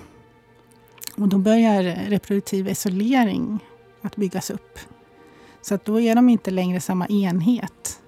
Och 1.17 1.27
då 1.27 1.37
börjar 1.37 1.83
reproduktiv 2.09 2.67
isolering 2.67 3.59
att 4.01 4.15
byggas 4.15 4.49
upp. 4.49 4.79
Så 5.69 5.75
att 5.75 5.85
då 5.85 5.99
är 5.99 6.15
de 6.15 6.29
inte 6.29 6.51
längre 6.51 6.79
samma 6.79 7.07
enhet. 7.07 7.99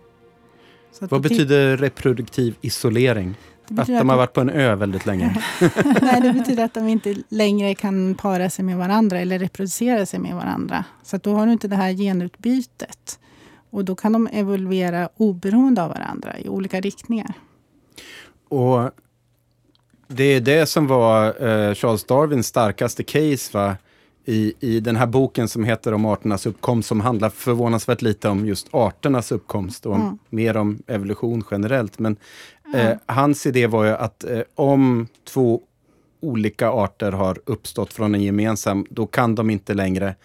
Vad 0.99 1.21
betyder 1.21 1.77
reproduktiv 1.77 2.55
isolering? 2.61 3.35
Att 3.77 3.87
de 3.87 4.09
har 4.09 4.17
varit 4.17 4.33
på 4.33 4.41
en 4.41 4.49
ö 4.49 4.75
väldigt 4.75 5.05
länge? 5.05 5.43
Nej, 6.01 6.21
det 6.21 6.33
betyder 6.33 6.65
att 6.65 6.73
de 6.73 6.87
inte 6.87 7.15
längre 7.29 7.75
kan 7.75 8.15
para 8.15 8.49
sig 8.49 8.65
med 8.65 8.77
varandra 8.77 9.19
eller 9.19 9.39
reproducera 9.39 10.05
sig 10.05 10.19
med 10.19 10.35
varandra. 10.35 10.85
Så 11.03 11.17
då 11.17 11.33
har 11.33 11.45
du 11.45 11.51
inte 11.51 11.67
det 11.67 11.75
här 11.75 11.93
genutbytet. 11.93 13.19
Och 13.69 13.85
då 13.85 13.95
kan 13.95 14.13
de 14.13 14.27
evolvera 14.27 15.09
oberoende 15.17 15.83
av 15.83 15.89
varandra 15.89 16.39
i 16.39 16.49
olika 16.49 16.81
riktningar. 16.81 17.33
Och 18.49 18.91
det 20.07 20.23
är 20.23 20.41
det 20.41 20.65
som 20.65 20.87
var 20.87 21.25
eh, 21.27 21.73
Charles 21.73 22.03
Darwins 22.03 22.47
starkaste 22.47 23.03
case 23.03 23.57
va? 23.57 23.77
I, 24.25 24.53
i 24.59 24.79
den 24.79 24.95
här 24.95 25.07
boken 25.07 25.47
som 25.47 25.63
heter 25.63 25.93
Om 25.93 26.05
arternas 26.05 26.45
uppkomst 26.45 26.89
som 26.89 27.01
handlar 27.01 27.29
förvånansvärt 27.29 28.01
lite 28.01 28.29
om 28.29 28.45
just 28.45 28.67
arternas 28.71 29.31
uppkomst 29.31 29.85
och 29.85 29.95
mm. 29.95 30.17
mer 30.29 30.57
om 30.57 30.83
evolution 30.87 31.43
generellt. 31.51 31.99
Men 31.99 32.15
eh, 32.73 32.97
hans 33.05 33.45
idé 33.45 33.67
var 33.67 33.85
ju 33.85 33.91
att 33.91 34.23
eh, 34.23 34.41
om 34.55 35.07
två 35.23 35.61
olika 36.19 36.69
arter 36.69 37.11
har 37.11 37.39
uppstått 37.45 37.93
från 37.93 38.15
en 38.15 38.23
gemensam, 38.23 38.85
då 38.89 39.07
kan 39.07 39.35
de 39.35 39.49
inte 39.49 39.73
längre 39.73 40.15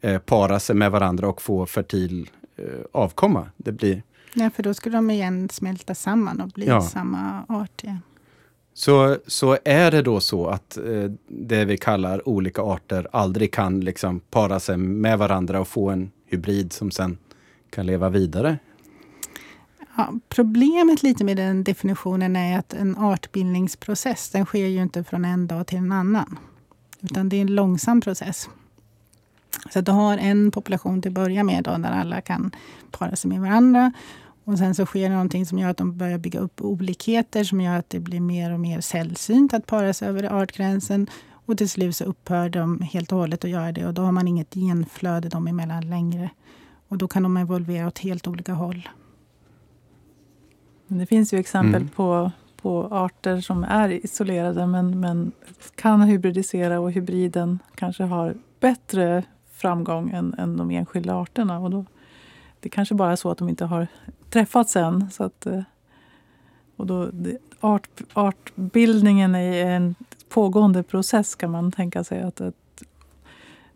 eh, 0.00 0.18
para 0.18 0.60
sig 0.60 0.76
med 0.76 0.90
varandra 0.90 1.28
och 1.28 1.42
få 1.42 1.66
fertil 1.66 2.30
eh, 2.56 2.64
avkomma. 2.92 3.46
Det 3.56 3.72
blir... 3.72 4.02
Nej, 4.34 4.50
för 4.50 4.62
då 4.62 4.74
skulle 4.74 4.96
de 4.96 5.10
igen 5.10 5.48
smälta 5.48 5.94
samman 5.94 6.40
och 6.40 6.48
bli 6.48 6.66
ja. 6.66 6.80
samma 6.80 7.44
art 7.48 7.84
igen. 7.84 8.00
Så, 8.74 9.16
så 9.26 9.58
är 9.64 9.90
det 9.90 10.02
då 10.02 10.20
så 10.20 10.46
att 10.46 10.76
eh, 10.76 11.10
det 11.28 11.64
vi 11.64 11.76
kallar 11.76 12.28
olika 12.28 12.62
arter 12.62 13.08
aldrig 13.12 13.52
kan 13.52 13.80
liksom 13.80 14.20
para 14.20 14.60
sig 14.60 14.76
med 14.76 15.18
varandra 15.18 15.60
och 15.60 15.68
få 15.68 15.90
en 15.90 16.10
hybrid 16.26 16.72
som 16.72 16.90
sen 16.90 17.18
kan 17.70 17.86
leva 17.86 18.08
vidare? 18.08 18.58
Ja, 19.96 20.12
problemet 20.28 21.02
lite 21.02 21.24
med 21.24 21.36
den 21.36 21.64
definitionen 21.64 22.36
är 22.36 22.58
att 22.58 22.72
en 22.72 22.96
artbildningsprocess, 22.96 24.30
den 24.30 24.46
sker 24.46 24.66
ju 24.66 24.82
inte 24.82 25.04
från 25.04 25.24
en 25.24 25.46
dag 25.46 25.66
till 25.66 25.78
en 25.78 25.92
annan. 25.92 26.38
Utan 27.00 27.28
det 27.28 27.36
är 27.36 27.40
en 27.40 27.54
långsam 27.54 28.00
process. 28.00 28.48
Så 29.70 29.80
du 29.80 29.92
har 29.92 30.18
en 30.18 30.50
population 30.50 31.02
till 31.02 31.08
att 31.10 31.14
börja 31.14 31.44
med, 31.44 31.64
då, 31.64 31.70
där 31.70 31.90
alla 31.90 32.20
kan 32.20 32.50
para 32.90 33.16
sig 33.16 33.28
med 33.28 33.40
varandra. 33.40 33.92
Och 34.44 34.58
sen 34.58 34.74
så 34.74 34.86
sker 34.86 35.08
det 35.08 35.14
någonting 35.14 35.46
som 35.46 35.58
gör 35.58 35.68
att 35.68 35.76
de 35.76 35.96
börjar 35.96 36.18
bygga 36.18 36.40
upp 36.40 36.60
olikheter 36.60 37.44
som 37.44 37.60
gör 37.60 37.78
att 37.78 37.90
det 37.90 38.00
blir 38.00 38.20
mer 38.20 38.52
och 38.52 38.60
mer 38.60 38.80
sällsynt 38.80 39.54
att 39.54 39.66
para 39.66 39.92
sig 39.92 40.08
över 40.08 40.42
artgränsen. 40.42 41.06
Och 41.46 41.58
till 41.58 41.68
slut 41.68 41.96
så 41.96 42.04
upphör 42.04 42.48
de 42.48 42.80
helt 42.80 43.12
och 43.12 43.18
hållet 43.18 43.44
att 43.44 43.50
göra 43.50 43.72
det 43.72 43.86
och 43.86 43.94
då 43.94 44.02
har 44.02 44.12
man 44.12 44.28
inget 44.28 44.54
genflöde 44.54 45.28
dem 45.28 45.46
emellan 45.46 45.90
längre. 45.90 46.30
Och 46.88 46.98
då 46.98 47.08
kan 47.08 47.22
de 47.22 47.36
evolvera 47.36 47.86
åt 47.86 47.98
helt 47.98 48.28
olika 48.28 48.52
håll. 48.52 48.88
Men 50.86 50.98
det 50.98 51.06
finns 51.06 51.34
ju 51.34 51.38
exempel 51.38 51.82
mm. 51.82 51.88
på, 51.88 52.30
på 52.62 52.88
arter 52.90 53.40
som 53.40 53.64
är 53.64 54.04
isolerade 54.04 54.66
men, 54.66 55.00
men 55.00 55.32
kan 55.74 56.02
hybridisera 56.02 56.80
och 56.80 56.92
hybriden 56.92 57.58
kanske 57.74 58.02
har 58.04 58.34
bättre 58.60 59.24
framgång 59.52 60.10
än, 60.10 60.34
än 60.38 60.56
de 60.56 60.70
enskilda 60.70 61.14
arterna. 61.14 61.58
Och 61.58 61.70
då, 61.70 61.84
det 62.60 62.68
kanske 62.68 62.94
bara 62.94 63.12
är 63.12 63.16
så 63.16 63.30
att 63.30 63.38
de 63.38 63.48
inte 63.48 63.64
har 63.64 63.86
träffats 64.32 64.76
än. 64.76 65.10
Så 65.10 65.24
att, 65.24 65.46
eh, 65.46 65.62
och 66.76 66.86
då, 66.86 67.10
art, 67.60 67.88
artbildningen 68.12 69.34
är 69.34 69.66
en 69.66 69.94
pågående 70.28 70.82
process 70.82 71.34
kan 71.34 71.50
man 71.50 71.72
tänka 71.72 72.04
sig. 72.04 72.22
Att, 72.22 72.40
att 72.40 72.54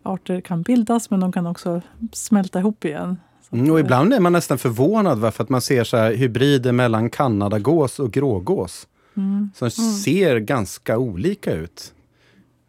arter 0.02 0.40
kan 0.40 0.62
bildas 0.62 1.10
men 1.10 1.20
de 1.20 1.32
kan 1.32 1.46
också 1.46 1.80
smälta 2.12 2.58
ihop 2.58 2.84
igen. 2.84 3.16
Mm, 3.50 3.70
och 3.70 3.80
ibland 3.80 4.12
är 4.12 4.20
man 4.20 4.32
nästan 4.32 4.58
förvånad 4.58 5.34
för 5.34 5.42
att 5.42 5.48
man 5.48 5.60
ser 5.60 5.84
så 5.84 5.96
hybrider 6.04 6.72
mellan 6.72 7.10
kanadagås 7.10 7.98
och 7.98 8.12
grågås. 8.12 8.88
Mm. 9.16 9.50
Som 9.54 9.64
mm. 9.78 9.92
ser 9.92 10.38
ganska 10.38 10.98
olika 10.98 11.52
ut. 11.52 11.92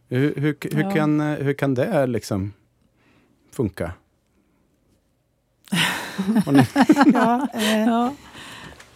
Hur, 0.10 0.36
hur, 0.36 0.58
hur 0.76 0.84
ja. 0.84 0.92
kan, 0.92 1.20
hur 1.20 1.54
kan 1.54 1.74
det 1.74 2.08
liksom 2.08 2.54
funka? 3.52 3.92
ja, 7.14 7.48
eh, 7.54 7.86
ja. 7.86 8.14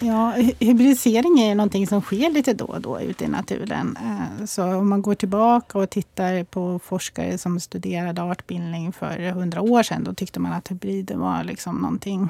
Ja, 0.04 0.32
hybridisering 0.60 1.40
är 1.40 1.56
någonting 1.56 1.88
som 1.88 2.02
sker 2.02 2.30
lite 2.32 2.54
då 2.54 2.66
och 2.66 2.82
då 2.82 3.02
ute 3.02 3.26
i 3.26 3.28
naturen. 3.28 3.98
Eh, 4.02 4.46
så 4.46 4.76
om 4.76 4.90
man 4.90 5.02
går 5.02 5.16
tillbaka 5.16 5.78
och 5.78 5.90
tittar 5.90 6.44
på 6.44 6.80
forskare 6.80 7.38
som 7.38 7.60
studerade 7.60 8.24
artbildning 8.24 8.92
för 8.92 9.32
hundra 9.32 9.62
år 9.62 9.84
sedan, 9.84 10.04
då 10.04 10.14
tyckte 10.14 10.40
man 10.40 10.54
att 10.54 10.68
hybrider 10.68 11.16
var 11.16 11.44
liksom 11.44 11.76
någonting 11.76 12.30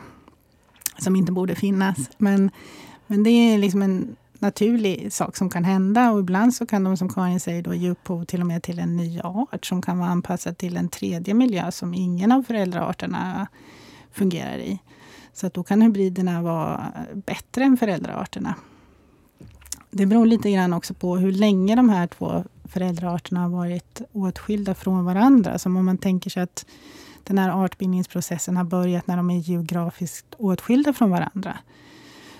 som 0.98 1.16
inte 1.16 1.32
borde 1.32 1.56
finnas. 1.56 1.98
Men, 2.18 2.52
men 3.08 3.24
det 3.24 3.30
är 3.30 3.58
liksom 3.58 3.82
en 3.82 4.16
naturlig 4.40 5.14
sak 5.14 5.38
som 5.38 5.50
kan 5.50 5.64
hända 5.64 6.12
och 6.12 6.20
ibland 6.20 6.54
så 6.54 6.66
kan 6.66 6.84
de, 6.84 6.98
som 6.98 7.10
Karin 7.10 7.40
säger, 7.40 7.62
då, 7.62 7.74
ge 7.74 7.90
upphov 7.90 8.26
till 8.26 8.42
och 8.42 8.48
med 8.48 8.64
till 8.64 8.80
en 8.80 8.98
ny 8.98 9.20
art 9.20 9.66
som 9.66 9.82
kan 9.82 10.00
vara 10.00 10.10
anpassad 10.10 10.58
till 10.58 10.78
en 10.78 10.90
tredje 10.90 11.34
miljö 11.34 11.72
som 11.72 11.94
ingen 11.94 12.32
av 12.32 12.44
föräldraarterna 12.44 13.48
fungerar 14.12 14.58
i. 14.58 14.80
Så 15.34 15.47
att 15.47 15.54
då 15.54 15.63
kan 15.63 15.82
hybriderna 15.82 16.41
vara 16.41 16.93
bättre 17.13 17.63
än 17.63 17.78
föräldraarterna. 17.78 18.56
Det 19.91 20.06
beror 20.06 20.26
lite 20.26 20.52
grann 20.52 20.74
också 20.74 20.93
på 20.93 21.17
hur 21.17 21.32
länge 21.32 21.76
de 21.76 21.89
här 21.89 22.08
två 22.08 22.43
föräldraarterna 22.63 23.39
har 23.41 23.50
varit 23.50 24.02
åtskilda 24.12 24.76
från 24.76 25.06
varandra. 25.06 25.58
Som 25.58 25.78
om 25.78 25.86
man 25.86 25.97
tänker 25.97 26.30
sig 26.30 26.43
att 26.43 26.65
den 27.24 27.38
här 27.38 27.63
artbildningsprocessen 27.63 28.58
har 28.58 28.63
börjat 28.63 29.08
när 29.08 29.17
de 29.17 29.30
är 29.30 29.38
geografiskt 29.38 30.36
åtskilda 30.38 30.93
från 30.93 31.10
varandra. 31.10 31.58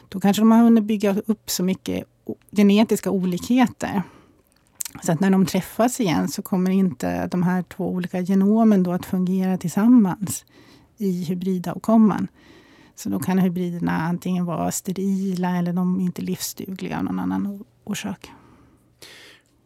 Då 0.10 0.19
kanske 0.19 0.41
de 0.41 0.51
har 0.51 0.63
hunnit 0.63 0.84
bygga 0.84 1.15
upp 1.25 1.49
så 1.49 1.63
mycket 1.63 2.03
genetiska 2.51 3.12
olikheter. 3.12 4.03
Så 5.03 5.12
att 5.12 5.19
när 5.19 5.29
de 5.29 5.45
träffas 5.45 5.99
igen 5.99 6.27
så 6.27 6.41
kommer 6.41 6.71
inte 6.71 7.27
de 7.27 7.43
här 7.43 7.63
två 7.63 7.89
olika 7.89 8.19
genomen 8.19 8.84
då 8.84 8.91
att 8.91 9.05
fungera 9.05 9.57
tillsammans 9.57 10.45
i 11.02 11.24
hybridavkomman. 11.24 12.28
Så 12.96 13.10
då 13.10 13.20
kan 13.20 13.38
hybriderna 13.38 13.92
antingen 13.92 14.46
vara 14.46 14.72
sterila 14.72 15.58
eller 15.58 15.74
de 15.74 16.00
är 16.00 16.04
inte 16.04 16.22
livsdugliga 16.22 16.98
av 16.98 17.04
någon 17.04 17.20
annan 17.20 17.64
orsak. 17.84 18.32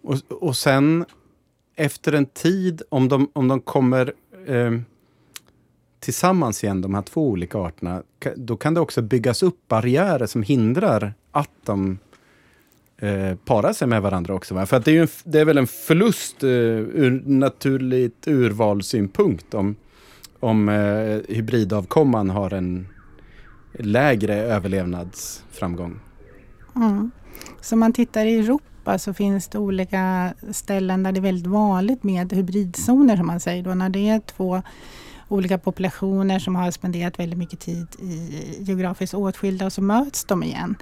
Och, 0.03 0.17
och 0.29 0.57
sen 0.57 1.05
efter 1.75 2.13
en 2.13 2.25
tid, 2.25 2.81
om 2.89 3.09
de, 3.09 3.29
om 3.33 3.47
de 3.47 3.61
kommer 3.61 4.13
eh, 4.47 4.71
tillsammans 5.99 6.63
igen, 6.63 6.81
de 6.81 6.93
här 6.93 7.01
två 7.01 7.29
olika 7.29 7.57
arterna, 7.57 8.03
då 8.35 8.57
kan 8.57 8.73
det 8.73 8.79
också 8.79 9.01
byggas 9.01 9.43
upp 9.43 9.67
barriärer 9.67 10.25
som 10.25 10.43
hindrar 10.43 11.13
att 11.31 11.51
de 11.63 11.97
eh, 12.97 13.35
parar 13.35 13.73
sig 13.73 13.87
med 13.87 14.01
varandra 14.01 14.33
också. 14.33 14.55
Va? 14.55 14.65
För 14.65 14.77
att 14.77 14.85
det 14.85 14.97
är, 14.97 15.01
en, 15.01 15.07
det 15.23 15.39
är 15.39 15.45
väl 15.45 15.57
en 15.57 15.67
förlust 15.67 16.43
eh, 16.43 16.49
ur 16.49 17.23
naturligt 17.25 18.27
urvalssynpunkt 18.27 19.53
om, 19.53 19.75
om 20.45 20.69
eh, 20.69 21.35
hybridavkomman 21.35 22.29
har 22.29 22.53
en 22.53 22.87
lägre 23.79 24.35
överlevnadsframgång. 24.35 25.99
Mm. 26.75 27.11
Så 27.61 27.75
om 27.75 27.79
man 27.79 27.93
tittar 27.93 28.25
i 28.25 28.39
Europa 28.39 28.99
så 28.99 29.13
finns 29.13 29.47
det 29.47 29.57
olika 29.57 30.33
ställen 30.51 31.03
där 31.03 31.11
det 31.11 31.19
är 31.19 31.21
väldigt 31.21 31.47
vanligt 31.47 32.03
med 32.03 32.33
hybridzoner 32.33 33.17
som 33.17 33.27
man 33.27 33.39
säger 33.39 33.63
då 33.63 33.73
när 33.73 33.89
det 33.89 34.09
är 34.09 34.19
två 34.19 34.61
olika 35.27 35.57
populationer 35.57 36.39
som 36.39 36.55
har 36.55 36.71
spenderat 36.71 37.19
väldigt 37.19 37.39
mycket 37.39 37.59
tid 37.59 37.87
i 37.99 38.41
geografiskt 38.59 39.13
åtskilda 39.13 39.65
och 39.65 39.73
så 39.73 39.81
möts 39.81 40.25
de 40.25 40.43
igen. 40.43 40.75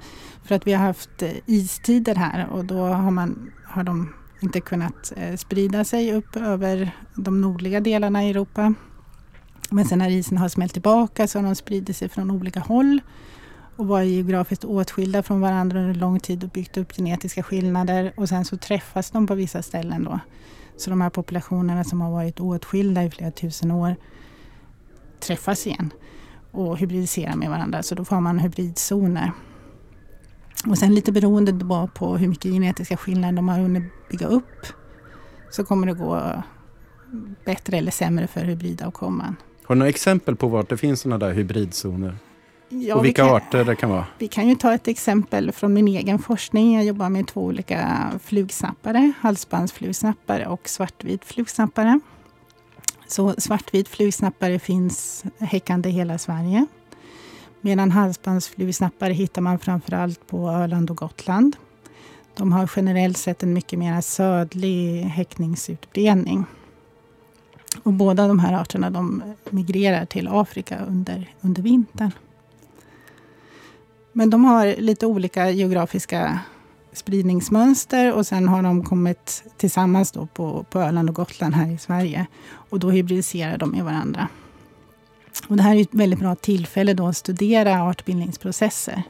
För 0.44 0.54
att 0.54 0.66
vi 0.66 0.72
har 0.72 0.86
haft 0.86 1.22
eh, 1.22 1.30
istider 1.46 2.14
här 2.14 2.48
och 2.50 2.64
då 2.64 2.78
har, 2.78 3.10
man, 3.10 3.52
har 3.64 3.84
de 3.84 4.12
inte 4.40 4.60
kunnat 4.60 5.12
eh, 5.16 5.36
sprida 5.36 5.84
sig 5.84 6.14
upp 6.14 6.36
över 6.36 6.90
de 7.14 7.40
nordliga 7.40 7.80
delarna 7.80 8.24
i 8.24 8.30
Europa. 8.30 8.74
Men 9.74 9.84
sen 9.84 9.98
när 9.98 10.10
isen 10.10 10.38
har 10.38 10.48
smält 10.48 10.72
tillbaka 10.72 11.28
så 11.28 11.38
har 11.38 11.44
de 11.44 11.54
spridit 11.54 11.96
sig 11.96 12.08
från 12.08 12.30
olika 12.30 12.60
håll 12.60 13.00
och 13.76 13.86
varit 13.86 14.08
geografiskt 14.08 14.64
åtskilda 14.64 15.22
från 15.22 15.40
varandra 15.40 15.80
under 15.80 15.94
lång 15.94 16.20
tid 16.20 16.44
och 16.44 16.50
byggt 16.50 16.76
upp 16.76 16.96
genetiska 16.96 17.42
skillnader 17.42 18.12
och 18.16 18.28
sen 18.28 18.44
så 18.44 18.56
träffas 18.56 19.10
de 19.10 19.26
på 19.26 19.34
vissa 19.34 19.62
ställen 19.62 20.04
då. 20.04 20.20
Så 20.76 20.90
de 20.90 21.00
här 21.00 21.10
populationerna 21.10 21.84
som 21.84 22.00
har 22.00 22.10
varit 22.10 22.40
åtskilda 22.40 23.04
i 23.04 23.10
flera 23.10 23.30
tusen 23.30 23.70
år 23.70 23.96
träffas 25.20 25.66
igen 25.66 25.92
och 26.50 26.78
hybridiserar 26.78 27.36
med 27.36 27.50
varandra. 27.50 27.82
Så 27.82 27.94
då 27.94 28.04
får 28.04 28.20
man 28.20 28.38
hybridzoner. 28.38 29.32
Och 30.66 30.78
sen 30.78 30.94
lite 30.94 31.12
beroende 31.12 31.88
på 31.94 32.16
hur 32.16 32.28
mycket 32.28 32.52
genetiska 32.52 32.96
skillnader 32.96 33.36
de 33.36 33.48
har 33.48 33.58
hunnit 33.58 34.08
bygga 34.10 34.26
upp 34.26 34.66
så 35.50 35.64
kommer 35.64 35.86
det 35.86 35.94
gå 35.94 36.42
bättre 37.44 37.76
eller 37.76 37.90
sämre 37.90 38.26
för 38.26 38.44
hybridavkomman. 38.44 39.36
Har 39.64 39.74
du 39.74 39.78
några 39.78 39.88
exempel 39.88 40.36
på 40.36 40.48
vart 40.48 40.68
det 40.68 40.76
finns 40.76 41.00
sådana 41.00 41.26
där 41.26 41.34
hybridzoner? 41.34 42.16
Ja, 42.68 42.96
och 42.96 43.04
vilka 43.04 43.26
kan, 43.26 43.36
arter 43.36 43.64
det 43.64 43.76
kan 43.76 43.90
vara? 43.90 44.06
Vi 44.18 44.28
kan 44.28 44.48
ju 44.48 44.54
ta 44.54 44.74
ett 44.74 44.88
exempel 44.88 45.52
från 45.52 45.74
min 45.74 45.88
egen 45.88 46.18
forskning. 46.18 46.74
Jag 46.74 46.84
jobbar 46.84 47.08
med 47.08 47.26
två 47.26 47.40
olika 47.44 48.10
flugsnappare, 48.22 49.12
halsbandsflugsnappare 49.20 50.46
och 50.46 50.68
svartvit 50.68 51.24
flugsnappare. 51.24 52.00
Så 53.06 53.34
svartvit 53.38 53.88
flugsnappare 53.88 54.58
finns 54.58 55.24
häckande 55.38 55.88
i 55.88 55.92
hela 55.92 56.18
Sverige. 56.18 56.66
Medan 57.60 57.90
halsbandsflugsnappare 57.90 59.12
hittar 59.12 59.42
man 59.42 59.58
framförallt 59.58 60.26
på 60.26 60.50
Öland 60.50 60.90
och 60.90 60.96
Gotland. 60.96 61.56
De 62.36 62.52
har 62.52 62.70
generellt 62.76 63.16
sett 63.16 63.42
en 63.42 63.52
mycket 63.52 63.78
mer 63.78 64.00
södlig 64.00 65.02
häckningsutbredning. 65.02 66.44
Och 67.84 67.92
båda 67.92 68.28
de 68.28 68.38
här 68.38 68.52
arterna 68.52 68.90
de 68.90 69.22
migrerar 69.50 70.04
till 70.04 70.28
Afrika 70.28 70.78
under, 70.88 71.30
under 71.40 71.62
vintern. 71.62 72.10
Men 74.12 74.30
de 74.30 74.44
har 74.44 74.74
lite 74.78 75.06
olika 75.06 75.50
geografiska 75.50 76.40
spridningsmönster 76.92 78.12
och 78.12 78.26
sen 78.26 78.48
har 78.48 78.62
de 78.62 78.84
kommit 78.84 79.44
tillsammans 79.56 80.12
då 80.12 80.26
på, 80.26 80.64
på 80.70 80.80
Öland 80.80 81.08
och 81.08 81.14
Gotland 81.14 81.54
här 81.54 81.70
i 81.70 81.78
Sverige. 81.78 82.26
Och 82.46 82.78
då 82.78 82.90
hybridiserar 82.90 83.58
de 83.58 83.70
med 83.70 83.84
varandra. 83.84 84.28
Och 85.48 85.56
det 85.56 85.62
här 85.62 85.76
är 85.76 85.80
ett 85.80 85.88
väldigt 85.94 86.18
bra 86.18 86.34
tillfälle 86.34 86.94
då 86.94 87.06
att 87.06 87.16
studera 87.16 87.82
artbildningsprocesser. 87.82 89.02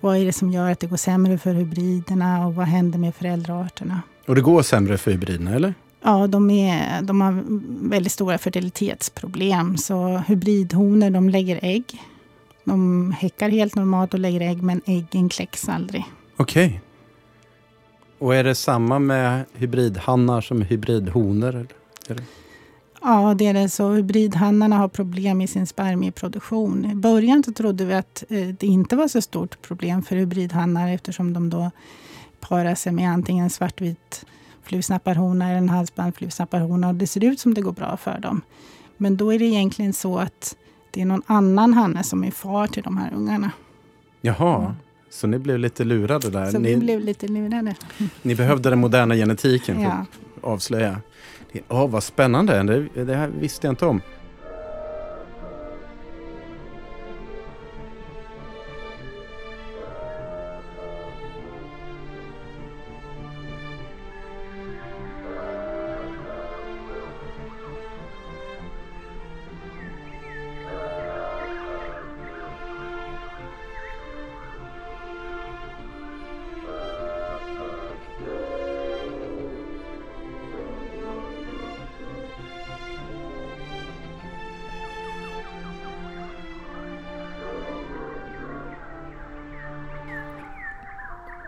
Vad 0.00 0.16
är 0.16 0.24
det 0.24 0.32
som 0.32 0.50
gör 0.50 0.70
att 0.70 0.80
det 0.80 0.86
går 0.86 0.96
sämre 0.96 1.38
för 1.38 1.54
hybriderna 1.54 2.46
och 2.46 2.54
vad 2.54 2.66
händer 2.66 2.98
med 2.98 3.14
föräldraarterna? 3.14 4.02
Och 4.26 4.34
det 4.34 4.40
går 4.40 4.62
sämre 4.62 4.98
för 4.98 5.10
hybriderna, 5.10 5.54
eller? 5.54 5.74
Ja, 6.02 6.26
de, 6.26 6.50
är, 6.50 7.02
de 7.02 7.20
har 7.20 7.44
väldigt 7.88 8.12
stora 8.12 8.38
fertilitetsproblem. 8.38 9.76
Så 9.76 10.18
hybridhonor 10.18 11.10
de 11.10 11.28
lägger 11.28 11.58
ägg. 11.62 12.02
De 12.64 13.12
häckar 13.18 13.48
helt 13.48 13.74
normalt 13.74 14.14
och 14.14 14.20
lägger 14.20 14.40
ägg, 14.40 14.62
men 14.62 14.80
äggen 14.86 15.28
kläcks 15.28 15.68
aldrig. 15.68 16.04
Okej. 16.36 16.66
Okay. 16.66 16.78
Och 18.18 18.34
är 18.34 18.44
det 18.44 18.54
samma 18.54 18.98
med 18.98 19.44
hybridhannar 19.54 20.40
som 20.40 20.62
hybridhonor? 20.62 21.66
Eller? 22.08 22.24
Ja, 23.02 23.34
det 23.38 23.46
är 23.46 23.54
det. 23.54 23.68
Så 23.68 23.90
hybridhannarna 23.90 24.76
har 24.76 24.88
problem 24.88 25.40
i 25.40 25.46
sin 25.46 25.66
spermieproduktion. 25.66 26.84
I 26.84 26.94
början 26.94 27.42
så 27.44 27.52
trodde 27.52 27.84
vi 27.84 27.94
att 27.94 28.24
eh, 28.28 28.48
det 28.48 28.66
inte 28.66 28.96
var 28.96 29.08
så 29.08 29.22
stort 29.22 29.62
problem 29.62 30.02
för 30.02 30.16
hybridhannar 30.16 30.88
eftersom 30.88 31.32
de 31.32 31.50
då 31.50 31.70
parar 32.40 32.74
sig 32.74 32.92
med 32.92 33.10
antingen 33.10 33.50
svartvit 33.50 34.26
flugsnapparhona 34.62 35.48
eller 35.48 35.58
en 35.58 35.68
halsbandflugsnapparhona. 35.68 36.92
Det 36.92 37.06
ser 37.06 37.24
ut 37.24 37.40
som 37.40 37.54
det 37.54 37.60
går 37.60 37.72
bra 37.72 37.96
för 37.96 38.18
dem. 38.18 38.42
Men 38.96 39.16
då 39.16 39.32
är 39.32 39.38
det 39.38 39.44
egentligen 39.44 39.92
så 39.92 40.18
att 40.18 40.56
det 40.90 41.00
är 41.00 41.04
någon 41.06 41.22
annan 41.26 41.74
hanne 41.74 42.02
som 42.02 42.24
är 42.24 42.30
far 42.30 42.66
till 42.66 42.82
de 42.82 42.96
här 42.96 43.12
ungarna. 43.14 43.50
Jaha, 44.20 44.60
mm. 44.60 44.72
så 45.10 45.26
ni 45.26 45.38
blev 45.38 45.58
lite 45.58 45.84
lurade 45.84 46.30
där? 46.30 46.50
Så 46.50 46.58
ni, 46.58 46.74
vi 46.74 46.80
blev 46.80 47.00
lite 47.00 47.28
lurade. 47.28 47.74
Ni 48.22 48.34
behövde 48.34 48.70
den 48.70 48.78
moderna 48.78 49.14
genetiken 49.14 49.76
för 49.76 49.82
ja. 49.82 49.90
att 49.90 50.44
avslöja. 50.44 51.00
Ja, 51.68 51.86
vad 51.86 52.02
spännande, 52.02 52.62
det, 52.62 53.04
det 53.04 53.16
här 53.16 53.28
visste 53.28 53.66
jag 53.66 53.72
inte 53.72 53.86
om. 53.86 54.00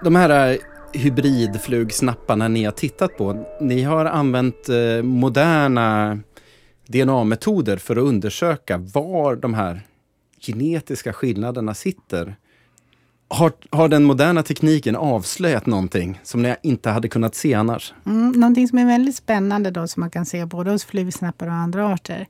De 0.04 0.14
här 0.14 0.52
eh, 0.52 0.58
hybridflugsnapparna 0.92 2.48
ni 2.48 2.64
har 2.64 2.72
tittat 2.72 3.16
på, 3.16 3.44
ni 3.60 3.82
har 3.82 4.04
använt 4.04 4.68
eh, 4.68 5.02
moderna 5.02 6.18
DNA-metoder 6.86 7.76
för 7.76 7.96
att 7.96 8.02
undersöka 8.02 8.78
var 8.78 9.36
de 9.36 9.54
här 9.54 9.82
genetiska 10.40 11.12
skillnaderna 11.12 11.74
sitter. 11.74 12.36
Har, 13.28 13.52
har 13.70 13.88
den 13.88 14.04
moderna 14.04 14.42
tekniken 14.42 14.96
avslöjat 14.96 15.66
någonting 15.66 16.20
som 16.22 16.42
ni 16.42 16.56
inte 16.62 16.90
hade 16.90 17.08
kunnat 17.08 17.34
se 17.34 17.54
annars? 17.54 17.94
Mm, 18.06 18.32
någonting 18.32 18.68
som 18.68 18.78
är 18.78 18.86
väldigt 18.86 19.16
spännande 19.16 19.70
då 19.70 19.86
som 19.86 20.00
man 20.00 20.10
kan 20.10 20.26
se 20.26 20.46
både 20.46 20.70
hos 20.70 20.84
flugsnappar 20.84 21.46
och 21.46 21.52
andra 21.52 21.92
arter. 21.92 22.26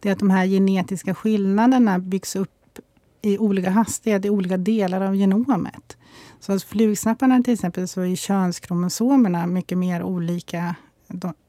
Det 0.00 0.08
är 0.08 0.12
att 0.12 0.18
de 0.18 0.30
här 0.30 0.46
genetiska 0.46 1.14
skillnaderna 1.14 1.98
byggs 1.98 2.36
upp 2.36 2.78
i 3.22 3.38
olika 3.38 3.70
hastighet 3.70 4.24
i 4.24 4.30
olika 4.30 4.56
delar 4.56 5.00
av 5.00 5.16
genomet. 5.16 5.96
Så 6.46 6.52
hos 6.52 6.64
flugsnapparna 6.64 7.42
till 7.42 7.54
exempel 7.54 7.88
så 7.88 8.00
är 8.00 8.16
könskromosomerna 8.16 9.46
mycket 9.46 9.78
mer 9.78 10.02
olika 10.02 10.76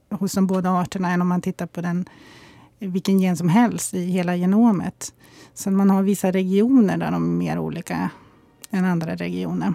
hos 0.09 0.33
de 0.33 0.47
båda 0.47 0.71
arterna 0.71 1.11
än 1.11 1.21
om 1.21 1.27
man 1.27 1.41
tittar 1.41 1.65
på 1.65 1.81
den, 1.81 2.05
vilken 2.79 3.19
gen 3.19 3.37
som 3.37 3.49
helst 3.49 3.93
i 3.93 4.05
hela 4.05 4.35
genomet. 4.35 5.13
Så 5.53 5.71
man 5.71 5.89
har 5.89 6.03
vissa 6.03 6.31
regioner 6.31 6.97
där 6.97 7.11
de 7.11 7.23
är 7.23 7.37
mer 7.37 7.59
olika 7.59 8.09
än 8.69 8.85
andra 8.85 9.15
regioner. 9.15 9.73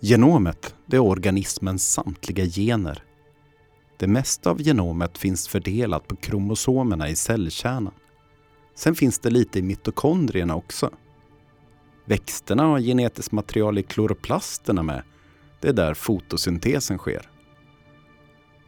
Genomet, 0.00 0.74
det 0.86 0.96
är 0.96 1.00
organismens 1.00 1.92
samtliga 1.92 2.44
gener. 2.44 3.02
Det 3.96 4.06
mesta 4.06 4.50
av 4.50 4.62
genomet 4.62 5.18
finns 5.18 5.48
fördelat 5.48 6.08
på 6.08 6.16
kromosomerna 6.16 7.08
i 7.08 7.16
cellkärnan. 7.16 7.94
Sen 8.74 8.94
finns 8.94 9.18
det 9.18 9.30
lite 9.30 9.58
i 9.58 9.62
mitokondrierna 9.62 10.56
också. 10.56 10.90
Växterna 12.12 12.62
har 12.62 12.80
genetiskt 12.80 13.32
material 13.32 13.78
i 13.78 13.82
kloroplasterna 13.82 14.82
med. 14.82 15.02
Det 15.60 15.68
är 15.68 15.72
där 15.72 15.94
fotosyntesen 15.94 16.98
sker. 16.98 17.28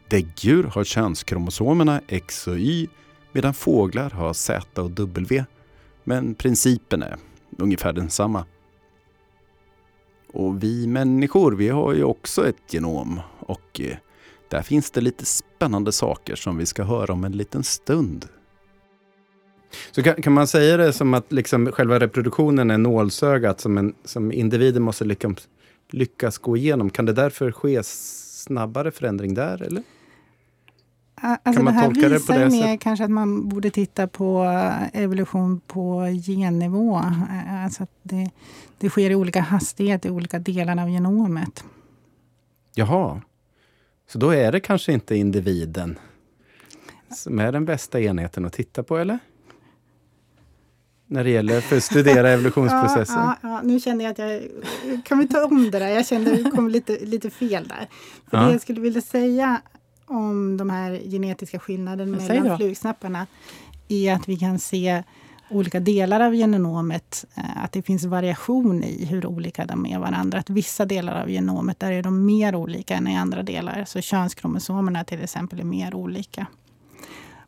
Däggdjur 0.09 0.65
har 0.65 0.85
könskromosomerna 0.85 2.01
X 2.09 2.47
och 2.49 2.59
Y 2.59 2.89
medan 3.33 3.55
fåglar 3.55 4.11
har 4.11 4.33
Z 4.33 4.83
och 4.83 4.91
W. 4.91 5.45
Men 6.05 6.35
principen 6.35 7.03
är 7.03 7.17
ungefär 7.59 7.93
densamma. 7.93 8.45
Och 10.33 10.63
vi 10.63 10.87
människor, 10.87 11.53
vi 11.53 11.69
har 11.69 11.95
ju 11.95 12.05
också 12.05 12.49
ett 12.49 12.73
genom 12.75 13.21
och 13.39 13.81
eh, 13.81 13.97
där 14.49 14.63
finns 14.63 14.91
det 14.91 15.01
lite 15.01 15.25
spännande 15.25 15.93
saker 15.93 16.37
som 16.37 16.57
vi 16.57 16.67
ska 16.67 16.85
höra 16.85 17.13
om 17.13 17.25
en 17.25 17.37
liten 17.37 17.65
stund. 17.65 18.29
Så 19.91 20.03
kan, 20.03 20.23
kan, 20.23 20.33
man 20.33 20.47
säga 20.47 20.77
det 20.77 20.93
som 20.93 21.15
att 21.15 21.33
liksom 21.33 21.73
själva 21.73 21.99
reproduktionen 21.99 22.71
är 22.71 22.79
nålsögat 22.79 23.61
som, 23.61 23.79
en, 23.79 23.95
som 24.05 24.33
individen 24.33 24.83
måste 24.83 25.05
lyckas, 25.05 25.49
lyckas 25.91 26.39
gå 26.39 26.57
igenom? 26.57 26.91
Kan 26.91 27.07
det 27.07 27.13
därför 27.13 27.53
ske 27.53 27.83
snabbare 27.83 28.91
förändring 28.91 29.35
där? 29.35 29.63
Eller? 29.63 29.83
Alltså 31.25 31.53
kan 31.53 31.65
man 31.65 31.75
det 31.75 31.81
här 31.81 31.87
tolka 31.87 32.09
det 32.09 32.27
på 32.27 32.33
det 32.33 32.51
mer 32.51 32.77
kanske 32.77 33.05
att 33.05 33.11
man 33.11 33.49
borde 33.49 33.71
titta 33.71 34.07
på 34.07 34.45
evolution 34.93 35.61
på 35.67 36.07
gennivå. 36.27 37.03
Alltså 37.49 37.83
att 37.83 37.91
det, 38.03 38.31
det 38.79 38.89
sker 38.91 39.11
i 39.11 39.15
olika 39.15 39.41
hastighet 39.41 40.07
i 40.07 40.11
olika 40.11 40.39
delar 40.39 40.83
av 40.83 40.91
genomet. 40.91 41.65
Jaha. 42.75 43.23
Så 44.09 44.19
då 44.19 44.31
är 44.31 44.53
det 44.53 44.61
kanske 44.61 44.93
inte 44.93 45.17
individen 45.17 45.99
som 47.17 47.39
är 47.39 47.53
den 47.53 47.65
bästa 47.65 48.01
enheten 48.01 48.45
att 48.45 48.53
titta 48.53 48.83
på, 48.83 48.99
eller? 48.99 49.19
När 51.07 51.25
det 51.25 51.31
gäller 51.31 51.61
för 51.61 51.77
att 51.77 51.85
studera 51.85 52.31
evolutionsprocessen? 52.31 53.17
Ja, 53.19 53.37
ja, 53.43 53.49
ja, 53.49 53.61
nu 53.63 53.81
känner 53.81 54.05
jag 54.05 54.11
att 54.13 54.19
jag... 54.19 54.43
Kan 55.05 55.19
vi 55.19 55.29
ta 55.29 55.45
om 55.45 55.71
det 55.71 55.79
där? 55.79 55.89
Jag 55.89 56.07
kände 56.07 56.33
att 56.33 56.45
det 56.45 56.51
kom 56.51 56.69
lite, 56.69 56.99
lite 57.05 57.31
fel 57.31 57.69
där. 57.69 57.89
För 58.31 58.47
Det 58.47 58.53
jag 58.53 58.61
skulle 58.61 58.81
vilja 58.81 59.01
säga 59.01 59.61
om 60.07 60.57
de 60.57 60.71
här 60.71 61.01
genetiska 61.11 61.59
skillnaderna 61.59 62.17
mellan 62.17 62.59
flugsnapparna 62.59 63.27
är 63.89 64.13
att 64.15 64.29
vi 64.29 64.37
kan 64.37 64.59
se 64.59 65.03
olika 65.51 65.81
delar 65.81 66.21
av 66.21 66.35
genomet, 66.35 67.25
eh, 67.35 67.65
att 67.65 67.73
det 67.73 67.83
finns 67.83 68.05
variation 68.05 68.85
i 68.85 69.05
hur 69.05 69.27
olika 69.27 69.67
de 69.67 69.87
är 69.87 69.99
varandra. 69.99 70.39
Att 70.39 70.51
vissa 70.51 70.85
delar 70.85 71.23
av 71.23 71.31
genomet, 71.31 71.81
där 71.81 71.93
är 71.93 72.03
de 72.03 72.27
mer 72.27 72.55
olika 72.55 72.95
än 72.95 73.09
i 73.09 73.17
andra 73.17 73.43
delar. 73.43 73.85
Så 73.87 74.01
könskromosomerna 74.01 75.05
till 75.05 75.23
exempel 75.23 75.61
är 75.61 75.65
mer 75.65 75.95
olika. 75.95 76.47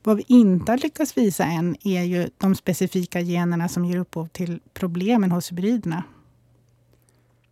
Vad 0.06 0.16
vi 0.16 0.24
inte 0.28 0.72
har 0.72 0.78
lyckats 0.78 1.16
visa 1.16 1.44
än 1.44 1.76
är 1.82 2.02
ju 2.02 2.28
de 2.38 2.54
specifika 2.54 3.20
generna 3.20 3.68
som 3.68 3.84
ger 3.84 3.98
upphov 3.98 4.26
till 4.26 4.60
problemen 4.74 5.32
hos 5.32 5.52
hybriderna. 5.52 6.02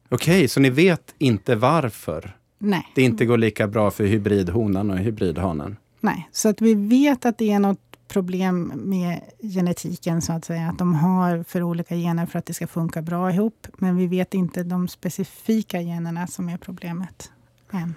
Okej, 0.09 0.39
okay, 0.39 0.49
så 0.49 0.61
ni 0.61 0.71
vet 0.71 1.15
inte 1.19 1.57
varför 1.57 2.37
Nej. 2.59 2.93
det 2.95 3.03
inte 3.03 3.27
går 3.27 3.39
lika 3.39 3.69
bra 3.69 3.91
för 3.91 4.05
hybridhonan 4.05 4.91
och 4.91 4.99
hybridhanen? 4.99 5.77
Nej, 6.01 6.29
så 6.33 6.49
att 6.49 6.61
vi 6.61 6.75
vet 6.75 7.27
att 7.27 7.39
det 7.39 7.51
är 7.51 7.59
något 7.59 8.09
problem 8.09 8.73
med 8.75 9.21
genetiken, 9.41 10.23
så 10.23 10.33
att 10.33 10.45
säga. 10.45 10.69
Att 10.69 10.79
de 10.79 10.95
har 10.95 11.43
för 11.43 11.63
olika 11.63 11.97
gener 11.97 12.27
för 12.27 12.39
att 12.39 12.47
det 12.47 12.55
ska 12.55 12.67
funka 12.67 13.03
bra 13.03 13.31
ihop. 13.31 13.67
Men 13.79 13.97
vi 13.97 14.07
vet 14.07 14.35
inte 14.35 14.63
de 14.63 14.89
specifika 14.89 15.81
generna 15.81 16.27
som 16.27 16.49
är 16.49 16.57
problemet 16.57 17.33
än. 17.71 17.95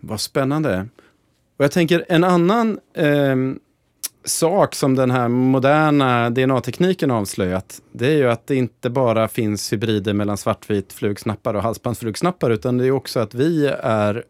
Vad 0.00 0.20
spännande. 0.20 0.88
Och 1.58 1.64
jag 1.64 1.72
tänker 1.72 2.04
en 2.08 2.24
annan 2.24 2.78
eh, 2.94 3.36
sak 4.24 4.74
som 4.74 4.94
den 4.94 5.10
här 5.10 5.28
moderna 5.28 6.30
DNA-tekniken 6.30 7.10
avslöjat, 7.10 7.82
det 7.92 8.06
är 8.06 8.16
ju 8.16 8.30
att 8.30 8.46
det 8.46 8.56
inte 8.56 8.90
bara 8.90 9.28
finns 9.28 9.72
hybrider 9.72 10.12
mellan 10.12 10.36
svartvit 10.36 10.92
flugsnappare 10.92 11.56
och 11.56 11.62
halsbandsflugsnappare, 11.62 12.54
utan 12.54 12.78
det 12.78 12.86
är 12.86 12.90
också 12.90 13.20
att 13.20 13.34
vi 13.34 13.66
är 13.82 14.24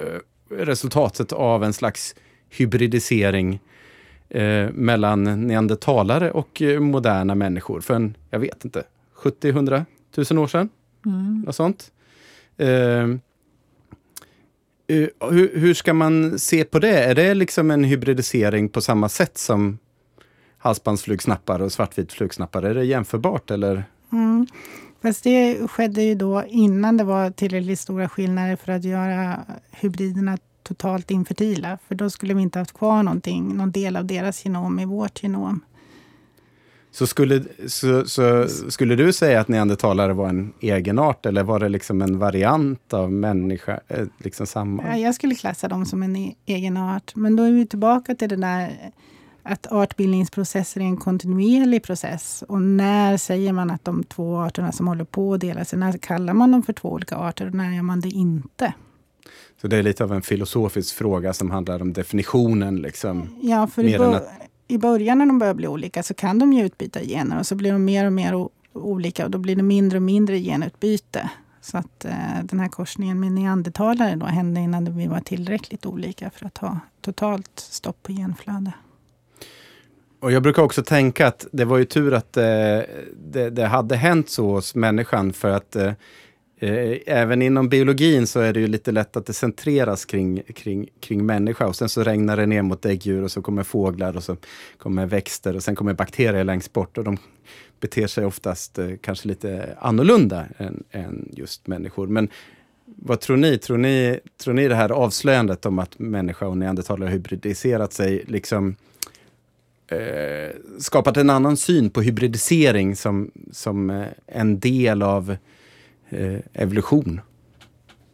eh, 0.00 0.56
resultatet 0.56 1.32
av 1.32 1.64
en 1.64 1.72
slags 1.72 2.14
hybridisering 2.50 3.60
eh, 4.28 4.70
mellan 4.70 5.46
neandertalare 5.46 6.30
och 6.30 6.62
eh, 6.62 6.80
moderna 6.80 7.34
människor 7.34 7.80
för 7.80 7.94
en, 7.94 8.16
jag 8.30 8.38
vet 8.38 8.64
inte, 8.64 8.82
70-100 9.16 9.84
000 10.30 10.42
år 10.42 10.46
sedan. 10.46 10.68
Mm. 11.06 11.42
Något 11.46 11.56
sånt. 11.56 11.92
Eh, 12.56 13.06
Eh, 14.88 15.28
hur, 15.30 15.58
hur, 15.58 15.74
ska 15.74 15.94
man 15.94 16.38
se 16.38 16.64
på 16.64 16.78
det? 16.78 17.04
Är 17.04 17.14
det 17.14 17.34
liksom 17.34 17.70
en 17.70 17.84
hybridisering 17.84 18.68
på 18.68 18.80
samma 18.80 19.08
sätt 19.08 19.38
som 19.38 19.78
halsbandsflugsnappare 20.58 21.64
och 21.64 21.72
svartvit 21.72 22.12
flugsnappare? 22.12 22.70
Är 22.70 22.74
det 22.74 22.84
jämförbart 22.84 23.50
eller? 23.50 23.84
Mm. 24.12 24.46
Fast 25.02 25.24
det 25.24 25.68
skedde 25.68 26.02
ju 26.02 26.14
då 26.14 26.44
innan 26.48 26.96
det 26.96 27.04
var 27.04 27.30
tillräckligt 27.30 27.80
stora 27.80 28.08
skillnader 28.08 28.56
för 28.56 28.72
att 28.72 28.84
göra 28.84 29.44
hybriderna 29.70 30.38
totalt 30.62 31.10
infertila. 31.10 31.78
För 31.88 31.94
då 31.94 32.10
skulle 32.10 32.34
vi 32.34 32.42
inte 32.42 32.58
haft 32.58 32.78
kvar 32.78 33.02
någonting, 33.02 33.56
någon 33.56 33.72
del 33.72 33.96
av 33.96 34.04
deras 34.04 34.44
genom 34.44 34.78
i 34.78 34.84
vårt 34.84 35.22
genom. 35.22 35.60
Så 36.90 37.06
skulle, 37.06 37.42
så, 37.66 38.04
så, 38.04 38.48
skulle 38.68 38.96
du 38.96 39.12
säga 39.12 39.40
att 39.40 39.48
neandertalare 39.48 40.12
var 40.12 40.28
en 40.28 40.52
egenart 40.60 41.26
eller 41.26 41.42
var 41.42 41.60
det 41.60 41.68
liksom 41.68 42.02
en 42.02 42.18
variant 42.18 42.94
av 42.94 43.12
människa? 43.12 43.80
Eh, 43.88 44.06
liksom 44.18 44.46
samma? 44.46 44.82
Ja, 44.86 44.96
jag 44.96 45.14
skulle 45.14 45.34
klassa 45.34 45.68
dem 45.68 45.86
som 45.86 46.02
en 46.02 46.16
e-, 46.16 46.34
egenart. 46.46 47.12
Men 47.16 47.36
då 47.36 47.42
är 47.42 47.52
vi 47.52 47.66
tillbaka 47.66 48.14
till 48.14 48.28
det 48.28 48.36
där 48.36 48.90
att 49.42 49.72
artbildningsprocesser 49.72 50.80
är 50.80 50.84
en 50.84 50.96
kontinuerlig 50.96 51.82
process. 51.82 52.44
Och 52.48 52.62
när 52.62 53.16
säger 53.16 53.52
man 53.52 53.70
att 53.70 53.84
de 53.84 54.04
två 54.04 54.38
arterna 54.38 54.72
som 54.72 54.88
håller 54.88 55.04
på 55.04 55.34
att 55.34 55.40
dela 55.40 55.64
sig, 55.64 55.78
när 55.78 55.98
kallar 55.98 56.34
man 56.34 56.52
dem 56.52 56.62
för 56.62 56.72
två 56.72 56.88
olika 56.88 57.16
arter 57.16 57.46
och 57.46 57.54
när 57.54 57.74
gör 57.74 57.82
man 57.82 58.00
det 58.00 58.08
inte? 58.08 58.72
Så 59.60 59.68
det 59.68 59.76
är 59.76 59.82
lite 59.82 60.04
av 60.04 60.12
en 60.12 60.22
filosofisk 60.22 60.94
fråga 60.94 61.32
som 61.32 61.50
handlar 61.50 61.82
om 61.82 61.92
definitionen? 61.92 62.76
Liksom, 62.76 63.28
ja, 63.42 63.66
för 63.66 63.82
mer 63.82 64.02
än 64.02 64.14
att 64.14 64.28
i 64.68 64.78
början 64.78 65.18
när 65.18 65.26
de 65.26 65.38
börjar 65.38 65.54
bli 65.54 65.66
olika 65.66 66.02
så 66.02 66.14
kan 66.14 66.38
de 66.38 66.52
ju 66.52 66.64
utbyta 66.64 67.00
gener 67.00 67.38
och 67.38 67.46
så 67.46 67.54
blir 67.54 67.72
de 67.72 67.84
mer 67.84 68.06
och 68.06 68.12
mer 68.12 68.48
olika 68.72 69.24
och 69.24 69.30
då 69.30 69.38
blir 69.38 69.56
det 69.56 69.62
mindre 69.62 69.98
och 69.98 70.02
mindre 70.02 70.38
genutbyte. 70.38 71.30
Så 71.60 71.78
att 71.78 72.04
eh, 72.04 72.12
den 72.42 72.60
här 72.60 72.68
korsningen 72.68 73.20
med 73.20 73.32
neandertalare 73.32 74.16
då 74.16 74.26
hände 74.26 74.60
innan 74.60 74.96
vi 74.96 75.06
var 75.06 75.20
tillräckligt 75.20 75.86
olika 75.86 76.30
för 76.30 76.46
att 76.46 76.58
ha 76.58 76.80
totalt 77.00 77.50
stopp 77.54 78.02
på 78.02 78.12
genflöde. 78.12 78.72
Och 80.20 80.32
jag 80.32 80.42
brukar 80.42 80.62
också 80.62 80.82
tänka 80.82 81.26
att 81.26 81.46
det 81.52 81.64
var 81.64 81.78
ju 81.78 81.84
tur 81.84 82.14
att 82.14 82.36
eh, 82.36 82.42
det, 83.16 83.50
det, 83.50 83.66
hade 83.66 83.96
hänt 83.96 84.30
så 84.30 84.50
hos 84.50 84.74
människan 84.74 85.32
för 85.32 85.50
att 85.50 85.76
eh, 85.76 85.92
Eh, 86.60 86.98
även 87.06 87.42
inom 87.42 87.68
biologin 87.68 88.26
så 88.26 88.40
är 88.40 88.52
det 88.52 88.60
ju 88.60 88.66
lite 88.66 88.92
lätt 88.92 89.16
att 89.16 89.26
det 89.26 89.32
centreras 89.32 90.04
kring, 90.04 90.42
kring, 90.54 90.88
kring 91.00 91.26
människa 91.26 91.66
och 91.66 91.76
sen 91.76 91.88
så 91.88 92.02
regnar 92.02 92.36
det 92.36 92.46
ner 92.46 92.62
mot 92.62 92.82
däggdjur 92.82 93.22
och 93.22 93.30
så 93.30 93.42
kommer 93.42 93.62
fåglar 93.62 94.16
och 94.16 94.22
så 94.22 94.36
kommer 94.78 95.06
växter 95.06 95.56
och 95.56 95.62
sen 95.62 95.76
kommer 95.76 95.94
bakterier 95.94 96.44
längst 96.44 96.72
bort 96.72 96.98
och 96.98 97.04
de 97.04 97.16
beter 97.80 98.06
sig 98.06 98.24
oftast 98.24 98.78
eh, 98.78 98.90
kanske 99.00 99.28
lite 99.28 99.76
annorlunda 99.80 100.46
än, 100.56 100.84
än 100.90 101.28
just 101.32 101.66
människor. 101.66 102.06
Men 102.06 102.28
vad 102.96 103.20
tror 103.20 103.36
ni? 103.36 103.58
Tror 103.58 103.78
ni, 103.78 104.20
tror 104.42 104.54
ni 104.54 104.68
det 104.68 104.74
här 104.74 104.90
avslöjandet 104.90 105.66
om 105.66 105.78
att 105.78 105.98
människa 105.98 106.46
och 106.46 106.58
neandertalare 106.58 107.10
hybridiserat 107.10 107.92
sig 107.92 108.24
liksom 108.26 108.76
eh, 109.86 110.50
skapat 110.78 111.16
en 111.16 111.30
annan 111.30 111.56
syn 111.56 111.90
på 111.90 112.02
hybridisering 112.02 112.96
som, 112.96 113.30
som 113.52 113.90
eh, 113.90 114.06
en 114.26 114.60
del 114.60 115.02
av 115.02 115.30
eh, 115.30 115.36
Eh, 116.10 116.40
evolution. 116.52 117.20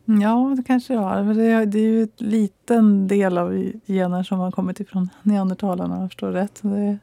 Ja, 0.05 0.55
det 0.57 0.62
kanske 0.62 0.95
det 0.95 1.01
har. 1.01 1.22
Det, 1.22 1.64
det 1.64 1.78
är 1.78 1.82
ju 1.82 2.03
en 2.03 2.09
liten 2.16 3.09
del 3.09 3.38
av 3.38 3.72
gener 3.86 4.22
som 4.22 4.38
har 4.38 4.51
kommit 4.51 4.80
ifrån 4.80 5.09
neandertalarna, 5.22 5.95
om 5.95 6.01
jag 6.01 6.11
förstår 6.11 6.32
rätt. 6.32 6.59
Det, 6.62 6.99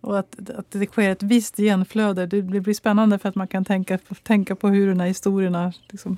och 0.00 0.18
att, 0.18 0.50
att 0.50 0.70
det 0.70 0.86
sker 0.86 1.10
ett 1.10 1.22
visst 1.22 1.56
genflöde, 1.56 2.26
det 2.26 2.42
blir 2.42 2.74
spännande 2.74 3.18
för 3.18 3.28
att 3.28 3.34
man 3.34 3.48
kan 3.48 3.64
tänka, 3.64 3.98
tänka 4.22 4.56
på 4.56 4.68
hur 4.68 4.88
den 4.88 5.00
här 5.00 5.06
historierna, 5.06 5.72
liksom, 5.88 6.16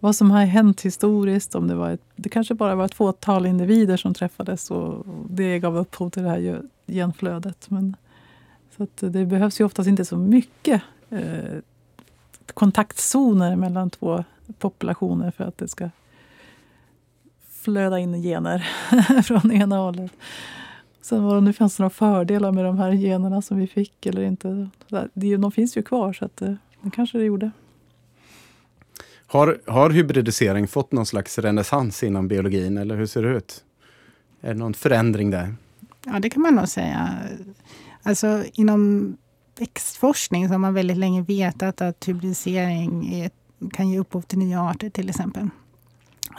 vad 0.00 0.16
som 0.16 0.30
har 0.30 0.44
hänt 0.44 0.80
historiskt. 0.80 1.54
Om 1.54 1.68
det, 1.68 1.74
var 1.74 1.90
ett, 1.90 2.04
det 2.16 2.28
kanske 2.28 2.54
bara 2.54 2.74
var 2.74 2.84
ett 2.84 2.94
fåtal 2.94 3.46
individer 3.46 3.96
som 3.96 4.14
träffades 4.14 4.70
och 4.70 5.06
det 5.30 5.58
gav 5.58 5.76
upphov 5.76 6.10
till 6.10 6.22
det 6.22 6.28
här 6.28 6.62
genflödet. 6.86 7.70
Men, 7.70 7.96
så 8.76 8.86
det 9.08 9.26
behövs 9.26 9.60
ju 9.60 9.64
oftast 9.64 9.88
inte 9.88 10.04
så 10.04 10.16
mycket 10.16 10.82
eh, 11.10 11.58
kontaktzoner 12.52 13.56
mellan 13.56 13.90
två 13.90 14.24
populationer 14.58 15.30
för 15.30 15.44
att 15.44 15.58
det 15.58 15.68
ska 15.68 15.90
flöda 17.50 17.98
in 17.98 18.22
gener 18.22 18.58
från 19.22 19.52
ena 19.52 19.76
hållet. 19.76 20.12
Sen 21.00 21.24
var 21.24 21.34
det, 21.34 21.40
nu 21.40 21.52
fanns 21.52 21.76
det 21.76 21.82
några 21.82 21.90
fördelar 21.90 22.52
med 22.52 22.64
de 22.64 22.78
här 22.78 22.92
generna 22.92 23.42
som 23.42 23.58
vi 23.58 23.66
fick 23.66 24.06
eller 24.06 24.22
inte. 24.22 24.68
De 25.14 25.52
finns 25.52 25.76
ju 25.76 25.82
kvar 25.82 26.12
så 26.12 26.24
att 26.24 26.36
det, 26.36 26.56
det 26.82 26.90
kanske 26.90 27.18
det 27.18 27.24
gjorde. 27.24 27.50
Har, 29.26 29.60
har 29.66 29.90
hybridisering 29.90 30.68
fått 30.68 30.92
någon 30.92 31.06
slags 31.06 31.38
renässans 31.38 32.02
inom 32.02 32.28
biologin 32.28 32.78
eller 32.78 32.96
hur 32.96 33.06
ser 33.06 33.22
det 33.22 33.28
ut? 33.28 33.64
Är 34.40 34.48
det 34.48 34.58
någon 34.58 34.74
förändring 34.74 35.30
där? 35.30 35.54
Ja, 36.04 36.18
det 36.18 36.30
kan 36.30 36.42
man 36.42 36.54
nog 36.54 36.68
säga. 36.68 37.18
Alltså 38.02 38.44
inom 38.52 39.16
växtforskning 39.58 40.48
så 40.48 40.54
har 40.54 40.58
man 40.58 40.74
väldigt 40.74 40.96
länge 40.96 41.22
vetat 41.22 41.80
att 41.80 42.08
hybridisering 42.08 43.14
är, 43.14 43.30
kan 43.72 43.88
ge 43.88 43.98
upphov 43.98 44.22
till 44.22 44.38
nya 44.38 44.62
arter 44.62 44.90
till 44.90 45.08
exempel. 45.08 45.48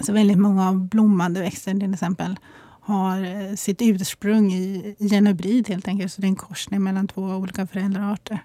Så 0.01 0.13
väldigt 0.13 0.37
många 0.37 0.69
av 0.69 0.87
blommande 0.87 1.39
växter 1.39 1.79
till 1.79 1.93
exempel 1.93 2.39
har 2.81 3.23
eh, 3.23 3.55
sitt 3.55 3.81
ursprung 3.81 4.53
i, 4.53 4.95
i 4.99 5.15
en 5.15 5.27
hybrid 5.27 5.69
helt 5.69 5.87
enkelt. 5.87 6.13
Så 6.13 6.21
det 6.21 6.27
är 6.27 6.29
en 6.29 6.35
korsning 6.35 6.83
mellan 6.83 7.07
två 7.07 7.21
olika 7.21 7.67
föräldrararter. 7.67 8.39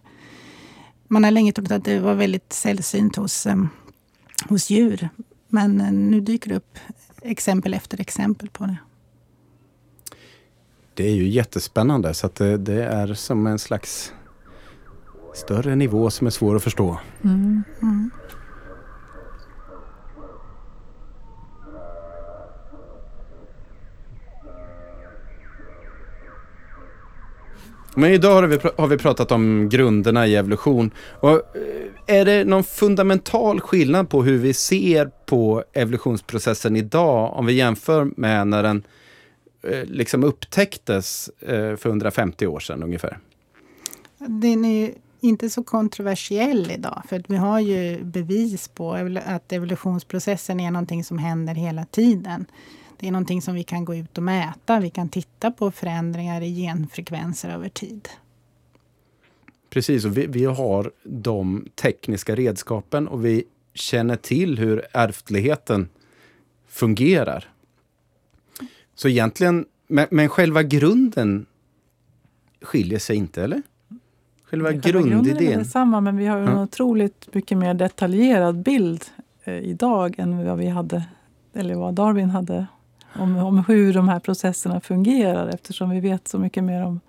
Man 1.08 1.24
har 1.24 1.30
länge 1.30 1.52
trott 1.52 1.70
att 1.70 1.84
det 1.84 1.98
var 1.98 2.14
väldigt 2.14 2.52
sällsynt 2.52 3.16
hos, 3.16 3.46
eh, 3.46 3.56
hos 4.48 4.70
djur. 4.70 5.08
Men 5.48 5.80
eh, 5.80 5.92
nu 5.92 6.20
dyker 6.20 6.50
det 6.50 6.56
upp 6.56 6.78
exempel 7.22 7.74
efter 7.74 8.00
exempel 8.00 8.48
på 8.50 8.66
det. 8.66 8.76
Det 10.94 11.04
är 11.04 11.14
ju 11.14 11.28
jättespännande. 11.28 12.14
Så 12.14 12.26
att 12.26 12.34
det, 12.34 12.56
det 12.56 12.84
är 12.84 13.14
som 13.14 13.46
en 13.46 13.58
slags 13.58 14.12
större 15.36 15.76
nivå 15.76 16.10
som 16.10 16.26
är 16.26 16.30
svår 16.30 16.56
att 16.56 16.64
förstå. 16.64 16.98
Mm. 17.24 17.62
Mm. 17.82 18.10
Men 27.98 28.10
idag 28.10 28.34
har 28.34 28.46
vi, 28.46 28.58
har 28.76 28.86
vi 28.86 28.98
pratat 28.98 29.32
om 29.32 29.68
grunderna 29.68 30.26
i 30.26 30.34
evolution. 30.34 30.90
Och 31.20 31.32
eh, 31.32 31.40
är 32.18 32.24
det 32.24 32.44
någon 32.44 32.64
fundamental 32.64 33.60
skillnad 33.60 34.08
på 34.08 34.22
hur 34.22 34.38
vi 34.38 34.54
ser 34.54 35.10
på 35.26 35.64
evolutionsprocessen 35.72 36.76
idag 36.76 37.32
om 37.36 37.46
vi 37.46 37.52
jämför 37.52 38.10
med 38.16 38.46
när 38.46 38.62
den 38.62 38.82
eh, 39.62 39.84
liksom 39.84 40.24
upptäcktes 40.24 41.30
eh, 41.40 41.76
för 41.76 41.88
150 41.88 42.46
år 42.46 42.60
sedan 42.60 42.82
ungefär? 42.82 43.18
Den 44.18 44.64
är 44.64 44.90
inte 45.26 45.50
så 45.50 45.62
kontroversiell 45.62 46.70
idag. 46.70 47.02
För 47.08 47.22
vi 47.28 47.36
har 47.36 47.60
ju 47.60 48.04
bevis 48.04 48.68
på 48.68 48.92
att 49.26 49.52
evolutionsprocessen 49.52 50.60
är 50.60 50.70
någonting 50.70 51.04
som 51.04 51.18
händer 51.18 51.54
hela 51.54 51.84
tiden. 51.84 52.46
Det 52.96 53.08
är 53.08 53.12
någonting 53.12 53.42
som 53.42 53.54
vi 53.54 53.62
kan 53.62 53.84
gå 53.84 53.94
ut 53.94 54.18
och 54.18 54.24
mäta. 54.24 54.80
Vi 54.80 54.90
kan 54.90 55.08
titta 55.08 55.50
på 55.50 55.70
förändringar 55.70 56.40
i 56.40 56.54
genfrekvenser 56.54 57.48
över 57.48 57.68
tid. 57.68 58.08
Precis, 59.70 60.04
och 60.04 60.16
vi, 60.16 60.26
vi 60.26 60.44
har 60.44 60.90
de 61.02 61.68
tekniska 61.74 62.34
redskapen 62.34 63.08
och 63.08 63.24
vi 63.24 63.44
känner 63.74 64.16
till 64.16 64.58
hur 64.58 64.86
ärftligheten 64.92 65.88
fungerar. 66.66 67.48
Så 68.94 69.08
egentligen, 69.08 69.66
men, 69.86 70.06
men 70.10 70.28
själva 70.28 70.62
grunden 70.62 71.46
skiljer 72.60 72.98
sig 72.98 73.16
inte, 73.16 73.42
eller? 73.42 73.62
Själva 74.50 74.72
grundidén? 74.72 75.22
Grunden 75.22 75.48
är 75.48 75.58
detsamma, 75.58 76.00
men 76.00 76.16
vi 76.16 76.26
har 76.26 76.38
en 76.38 76.56
ja. 76.56 76.62
otroligt 76.62 77.34
mycket 77.34 77.58
mer 77.58 77.74
detaljerad 77.74 78.56
bild 78.56 79.04
eh, 79.44 79.58
idag 79.58 80.14
än 80.18 80.46
vad 80.46 80.58
vi 80.58 80.68
hade, 80.68 81.04
eller 81.54 81.74
vad 81.74 81.94
Darwin 81.94 82.30
hade, 82.30 82.66
om, 83.14 83.36
om 83.36 83.64
hur 83.68 83.94
de 83.94 84.08
här 84.08 84.20
processerna 84.20 84.80
fungerar 84.80 85.48
eftersom 85.48 85.90
vi 85.90 86.00
vet 86.00 86.28
så 86.28 86.38
mycket 86.38 86.64
mer 86.64 86.84
om 86.84 87.00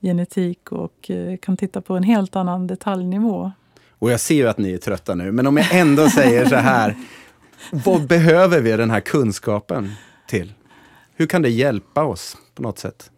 genetik 0.00 0.72
och 0.72 1.10
eh, 1.10 1.36
kan 1.36 1.56
titta 1.56 1.80
på 1.80 1.96
en 1.96 2.02
helt 2.02 2.36
annan 2.36 2.66
detaljnivå. 2.66 3.52
Och 3.98 4.10
jag 4.10 4.20
ser 4.20 4.34
ju 4.34 4.48
att 4.48 4.58
ni 4.58 4.72
är 4.72 4.78
trötta 4.78 5.14
nu, 5.14 5.32
men 5.32 5.46
om 5.46 5.56
jag 5.56 5.74
ändå 5.74 6.08
säger 6.08 6.48
så 6.48 6.56
här, 6.56 6.96
vad 7.84 8.06
behöver 8.06 8.60
vi 8.60 8.72
den 8.72 8.90
här 8.90 9.00
kunskapen 9.00 9.92
till? 10.28 10.52
Hur 11.14 11.26
kan 11.26 11.42
det 11.42 11.50
hjälpa 11.50 12.04
oss 12.04 12.36
på 12.54 12.62
något 12.62 12.78
sätt? 12.78 13.10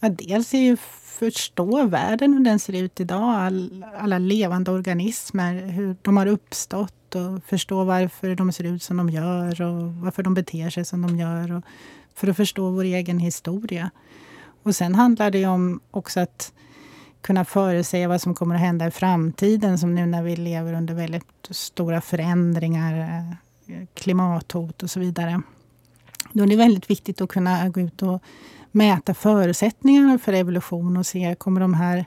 Ja, 0.00 0.08
dels 0.08 0.54
är 0.54 0.58
ju 0.58 0.76
förstå 1.18 1.84
världen 1.84 2.32
hur 2.32 2.44
den 2.44 2.58
ser 2.58 2.72
ut 2.72 3.00
idag. 3.00 3.22
All, 3.22 3.84
alla 3.98 4.18
levande 4.18 4.70
organismer, 4.70 5.66
hur 5.66 5.96
de 6.02 6.16
har 6.16 6.26
uppstått 6.26 7.14
och 7.14 7.44
förstå 7.44 7.84
varför 7.84 8.34
de 8.34 8.52
ser 8.52 8.64
ut 8.64 8.82
som 8.82 8.96
de 8.96 9.10
gör 9.10 9.62
och 9.62 9.94
varför 9.94 10.22
de 10.22 10.34
beter 10.34 10.70
sig 10.70 10.84
som 10.84 11.02
de 11.02 11.16
gör. 11.16 11.52
Och 11.52 11.64
för 12.14 12.28
att 12.28 12.36
förstå 12.36 12.70
vår 12.70 12.84
egen 12.84 13.18
historia. 13.18 13.90
Och 14.62 14.76
sen 14.76 14.94
handlar 14.94 15.30
det 15.30 15.46
om 15.46 15.80
också 15.90 16.20
att 16.20 16.52
kunna 17.20 17.44
förutsäga 17.44 18.08
vad 18.08 18.20
som 18.20 18.34
kommer 18.34 18.54
att 18.54 18.60
hända 18.60 18.86
i 18.86 18.90
framtiden. 18.90 19.78
Som 19.78 19.94
nu 19.94 20.06
när 20.06 20.22
vi 20.22 20.36
lever 20.36 20.72
under 20.72 20.94
väldigt 20.94 21.24
stora 21.50 22.00
förändringar, 22.00 23.24
klimathot 23.94 24.82
och 24.82 24.90
så 24.90 25.00
vidare. 25.00 25.42
Då 26.32 26.42
är 26.42 26.46
det 26.46 26.56
väldigt 26.56 26.90
viktigt 26.90 27.20
att 27.20 27.28
kunna 27.28 27.68
gå 27.68 27.80
ut 27.80 28.02
och 28.02 28.22
mäta 28.72 29.14
förutsättningarna 29.14 30.18
för 30.18 30.32
evolution 30.32 30.96
och 30.96 31.06
se, 31.06 31.34
kommer 31.38 31.60
de 31.60 31.74
här 31.74 32.04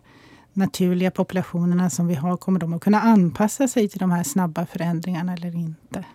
naturliga 0.53 1.12
populationerna 1.12 1.89
som 1.89 2.07
vi 2.07 2.16
har, 2.16 2.38
kommer 2.38 2.59
de 2.59 2.74
att 2.74 2.82
kunna 2.82 3.01
anpassa 3.01 3.68
sig 3.68 3.89
till 3.89 3.99
de 3.99 4.12
här 4.12 4.24
snabba 4.24 4.66
förändringarna 4.66 5.34
eller 5.34 5.55
inte? 5.55 6.05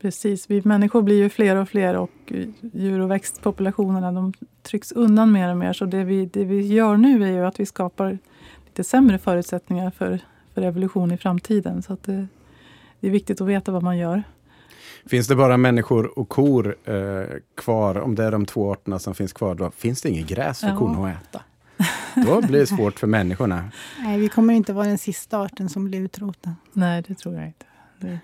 Precis, 0.00 0.50
vi 0.50 0.62
människor 0.64 1.02
blir 1.02 1.16
ju 1.16 1.28
fler 1.28 1.56
och 1.56 1.68
fler 1.68 1.96
och 1.96 2.32
djur 2.60 3.00
och 3.00 3.10
växtpopulationerna 3.10 4.12
de 4.12 4.32
trycks 4.62 4.92
undan 4.92 5.32
mer 5.32 5.50
och 5.50 5.56
mer. 5.56 5.72
Så 5.72 5.84
det 5.84 6.04
vi, 6.04 6.26
det 6.26 6.44
vi 6.44 6.66
gör 6.66 6.96
nu 6.96 7.24
är 7.24 7.30
ju 7.30 7.46
att 7.46 7.60
vi 7.60 7.66
skapar 7.66 8.18
lite 8.66 8.84
sämre 8.84 9.18
förutsättningar 9.18 9.90
för, 9.90 10.18
för 10.54 10.62
evolution 10.62 11.12
i 11.12 11.16
framtiden. 11.16 11.82
Så 11.82 11.96
det, 12.04 12.26
det 13.00 13.06
är 13.06 13.10
viktigt 13.10 13.40
att 13.40 13.46
veta 13.46 13.72
vad 13.72 13.82
man 13.82 13.98
gör. 13.98 14.22
Finns 15.06 15.26
det 15.26 15.36
bara 15.36 15.56
människor 15.56 16.18
och 16.18 16.28
kor 16.28 16.76
eh, 16.84 17.22
kvar, 17.56 17.98
om 17.98 18.14
det 18.14 18.24
är 18.24 18.30
de 18.32 18.46
två 18.46 18.72
arterna 18.72 18.98
som 18.98 19.14
finns 19.14 19.32
kvar, 19.32 19.54
då 19.54 19.70
finns 19.70 20.02
det 20.02 20.08
inget 20.08 20.26
gräs 20.26 20.60
för 20.60 20.68
ja. 20.68 20.76
korna 20.76 21.08
att 21.08 21.22
äta. 21.22 21.42
Då 22.26 22.40
blir 22.40 22.60
det 22.60 22.66
svårt 22.66 22.98
för 22.98 23.06
människorna. 23.06 23.70
Nej, 23.98 24.18
vi 24.18 24.28
kommer 24.28 24.54
inte 24.54 24.72
vara 24.72 24.86
den 24.86 24.98
sista 24.98 25.38
arten 25.38 25.68
som 25.68 25.84
blir 25.84 26.00
utrotad. 26.00 26.54
Nej, 26.72 27.04
det 27.08 27.14
tror 27.14 27.34
jag 27.34 27.46
inte. 27.46 27.66
Det, 28.00 28.18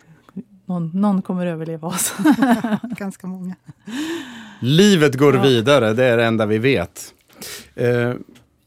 någon, 0.67 0.91
någon 0.95 1.23
kommer 1.23 1.47
överleva 1.47 1.89
oss. 1.89 2.15
Ganska 2.83 3.27
många. 3.27 3.57
Livet 4.61 5.15
går 5.15 5.37
ja. 5.37 5.43
vidare, 5.43 5.93
det 5.93 6.05
är 6.05 6.17
det 6.17 6.25
enda 6.25 6.47
vi 6.47 6.59
vet. 6.59 7.15
Eh, 7.75 8.15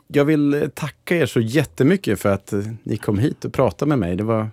jag 0.08 0.26
vill 0.26 0.70
tacka 0.76 1.16
er 1.18 1.26
så 1.26 1.40
jättemycket 1.40 2.20
för 2.20 2.30
att 2.30 2.54
ni 2.84 2.98
kom 2.98 3.20
hit 3.20 3.46
och 3.46 3.54
pratade 3.54 3.90
med 3.90 4.00
mig. 4.00 4.16
Det 4.16 4.24
var 4.24 4.50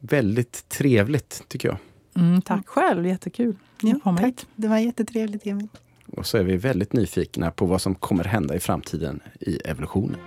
väldigt 0.00 0.68
trevligt, 0.68 1.44
tycker 1.48 1.68
jag. 1.68 1.78
Mm, 2.16 2.42
tack 2.42 2.68
själv, 2.68 3.06
jättekul 3.06 3.56
ja, 3.80 3.96
tack. 4.04 4.20
Hit. 4.20 4.46
Det 4.56 4.68
var 4.68 4.78
jättetrevligt, 4.78 5.46
Emil. 5.46 5.68
Och 6.06 6.26
så 6.26 6.38
är 6.38 6.42
vi 6.42 6.56
väldigt 6.56 6.92
nyfikna 6.92 7.50
på 7.50 7.66
vad 7.66 7.80
som 7.80 7.94
kommer 7.94 8.24
hända 8.24 8.54
i 8.54 8.60
framtiden 8.60 9.20
i 9.40 9.56
evolutionen. 9.56 10.20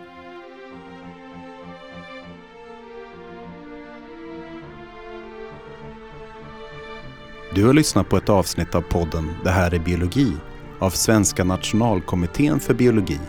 Du 7.55 7.65
har 7.65 7.73
lyssnat 7.73 8.09
på 8.09 8.17
ett 8.17 8.29
avsnitt 8.29 8.75
av 8.75 8.81
podden 8.81 9.29
Det 9.43 9.49
här 9.49 9.73
är 9.73 9.79
biologi 9.79 10.33
av 10.79 10.89
Svenska 10.89 11.43
nationalkommittén 11.43 12.59
för 12.59 12.73
biologi 12.73 13.19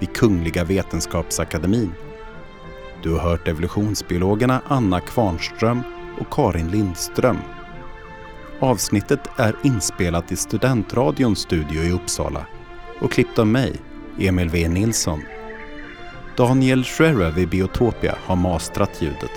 vid 0.00 0.12
Kungliga 0.12 0.64
Vetenskapsakademin. 0.64 1.92
Du 3.02 3.12
har 3.12 3.18
hört 3.18 3.48
evolutionsbiologerna 3.48 4.62
Anna 4.66 5.00
Kvarnström 5.00 5.82
och 6.20 6.30
Karin 6.30 6.70
Lindström 6.70 7.36
Avsnittet 8.60 9.20
är 9.36 9.56
inspelat 9.64 10.32
i 10.32 10.36
Studentradions 10.36 11.38
studio 11.38 11.82
i 11.82 11.92
Uppsala 11.92 12.46
och 13.00 13.12
klippt 13.12 13.38
av 13.38 13.46
mig, 13.46 13.76
Emil 14.18 14.48
V 14.48 14.68
Nilsson. 14.68 15.22
Daniel 16.36 16.84
Schrerer 16.84 17.30
vid 17.30 17.48
Biotopia 17.48 18.14
har 18.26 18.36
mastrat 18.36 19.02
ljudet. 19.02 19.30